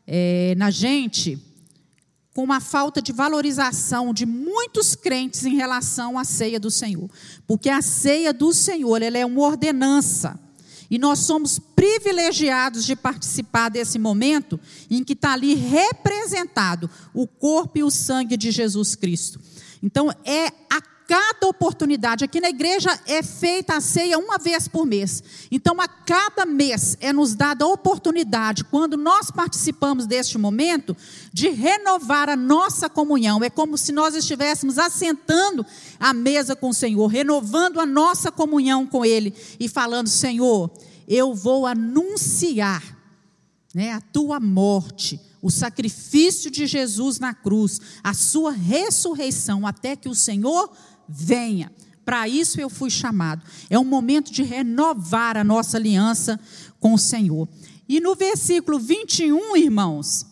[0.07, 1.39] é, na gente
[2.41, 7.11] com uma falta de valorização de muitos crentes em relação à ceia do Senhor.
[7.47, 10.41] Porque a ceia do Senhor, ela é uma ordenança.
[10.91, 14.59] E nós somos privilegiados de participar desse momento
[14.91, 19.39] em que está ali representado o corpo e o sangue de Jesus Cristo.
[19.83, 20.81] Então, é a
[21.11, 22.25] cada oportunidade.
[22.25, 25.21] Aqui na igreja é feita a ceia uma vez por mês.
[25.51, 30.97] Então, a cada mês é nos dada a oportunidade, quando nós participamos deste momento,
[31.33, 33.43] de renovar a nossa comunhão.
[33.43, 35.67] É como se nós estivéssemos assentando
[35.99, 40.71] à mesa com o Senhor, renovando a nossa comunhão com Ele e falando: Senhor,
[41.09, 42.85] eu vou anunciar
[43.75, 50.09] né, a tua morte o sacrifício de Jesus na cruz, a sua ressurreição, até que
[50.09, 50.71] o Senhor
[51.11, 51.73] venha.
[52.05, 53.43] Para isso eu fui chamado.
[53.69, 56.39] É um momento de renovar a nossa aliança
[56.79, 57.49] com o Senhor.
[57.89, 60.27] E no versículo 21, irmãos,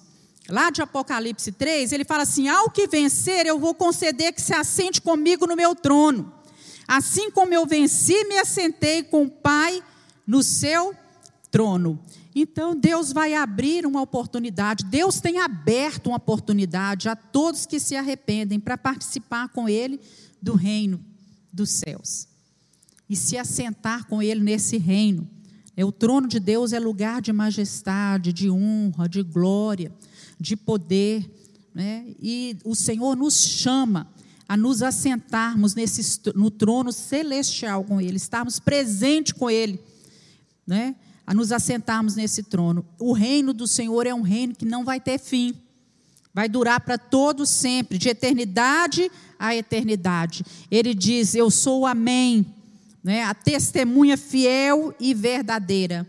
[0.48, 4.54] lá de Apocalipse 3, ele fala assim: Ao que vencer, eu vou conceder que se
[4.54, 6.32] assente comigo no meu trono.
[6.86, 9.82] Assim como eu venci, me assentei com o Pai
[10.26, 10.94] no seu
[11.50, 12.00] trono.
[12.34, 17.96] Então Deus vai abrir uma oportunidade, Deus tem aberto uma oportunidade a todos que se
[17.96, 20.00] arrependem para participar com Ele
[20.40, 21.04] do reino
[21.52, 22.28] dos céus
[23.08, 25.28] e se assentar com Ele nesse reino.
[25.76, 29.92] É, o trono de Deus é lugar de majestade, de honra, de glória,
[30.38, 31.30] de poder.
[31.74, 32.14] Né?
[32.20, 34.12] E o Senhor nos chama
[34.48, 39.80] a nos assentarmos nesse, no trono celestial com Ele, estarmos presentes com Ele,
[40.66, 40.96] né?
[41.26, 42.84] a nos assentarmos nesse trono.
[42.98, 45.54] O reino do Senhor é um reino que não vai ter fim,
[46.34, 50.44] vai durar para todo sempre, de eternidade a eternidade.
[50.70, 52.44] Ele diz: Eu sou o Amém,
[53.02, 53.22] né?
[53.24, 56.06] a testemunha fiel e verdadeira.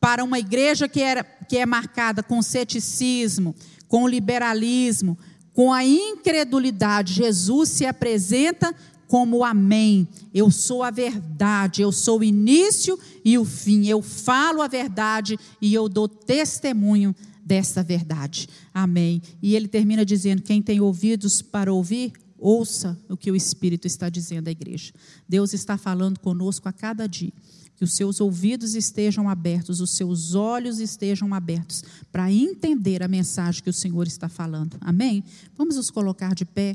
[0.00, 3.54] Para uma igreja que, era, que é marcada com ceticismo,
[3.88, 5.18] com liberalismo,
[5.52, 8.74] com a incredulidade, Jesus se apresenta
[9.08, 10.06] como Amém.
[10.34, 13.86] Eu sou a verdade, eu sou o início e o fim.
[13.86, 17.14] Eu falo a verdade e eu dou testemunho
[17.46, 18.48] dessa verdade.
[18.74, 19.22] Amém.
[19.40, 24.08] E ele termina dizendo: quem tem ouvidos para ouvir, ouça o que o Espírito está
[24.08, 24.92] dizendo à igreja.
[25.28, 27.32] Deus está falando conosco a cada dia.
[27.76, 33.62] Que os seus ouvidos estejam abertos, os seus olhos estejam abertos para entender a mensagem
[33.62, 34.78] que o Senhor está falando.
[34.80, 35.22] Amém?
[35.56, 36.74] Vamos nos colocar de pé.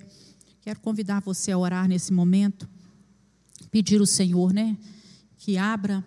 [0.61, 2.69] Quero convidar você a orar nesse momento.
[3.71, 4.77] Pedir ao Senhor, né?
[5.37, 6.05] Que abra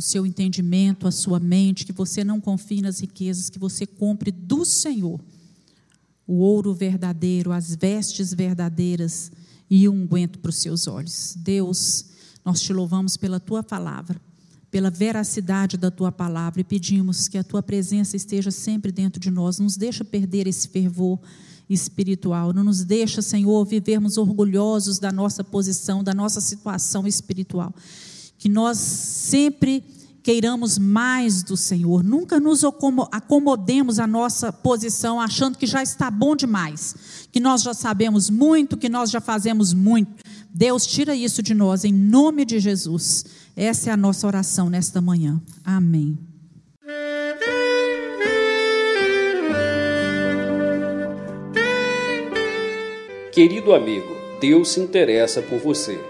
[0.00, 4.32] o seu entendimento, a sua mente, que você não confie nas riquezas, que você compre
[4.32, 5.20] do Senhor
[6.26, 9.30] o ouro verdadeiro, as vestes verdadeiras
[9.68, 11.34] e o unguento para os seus olhos.
[11.36, 12.06] Deus,
[12.42, 14.18] nós te louvamos pela tua palavra,
[14.70, 19.30] pela veracidade da tua palavra e pedimos que a tua presença esteja sempre dentro de
[19.30, 19.58] nós.
[19.58, 21.20] Não nos deixa perder esse fervor
[21.68, 22.54] espiritual.
[22.54, 27.74] Não nos deixa, Senhor, vivermos orgulhosos da nossa posição, da nossa situação espiritual
[28.40, 29.84] que nós sempre
[30.22, 32.62] queiramos mais do Senhor, nunca nos
[33.12, 38.78] acomodemos a nossa posição achando que já está bom demais, que nós já sabemos muito,
[38.78, 40.24] que nós já fazemos muito.
[40.52, 43.26] Deus tira isso de nós em nome de Jesus.
[43.54, 45.40] Essa é a nossa oração nesta manhã.
[45.62, 46.18] Amém.
[53.32, 56.09] Querido amigo, Deus se interessa por você.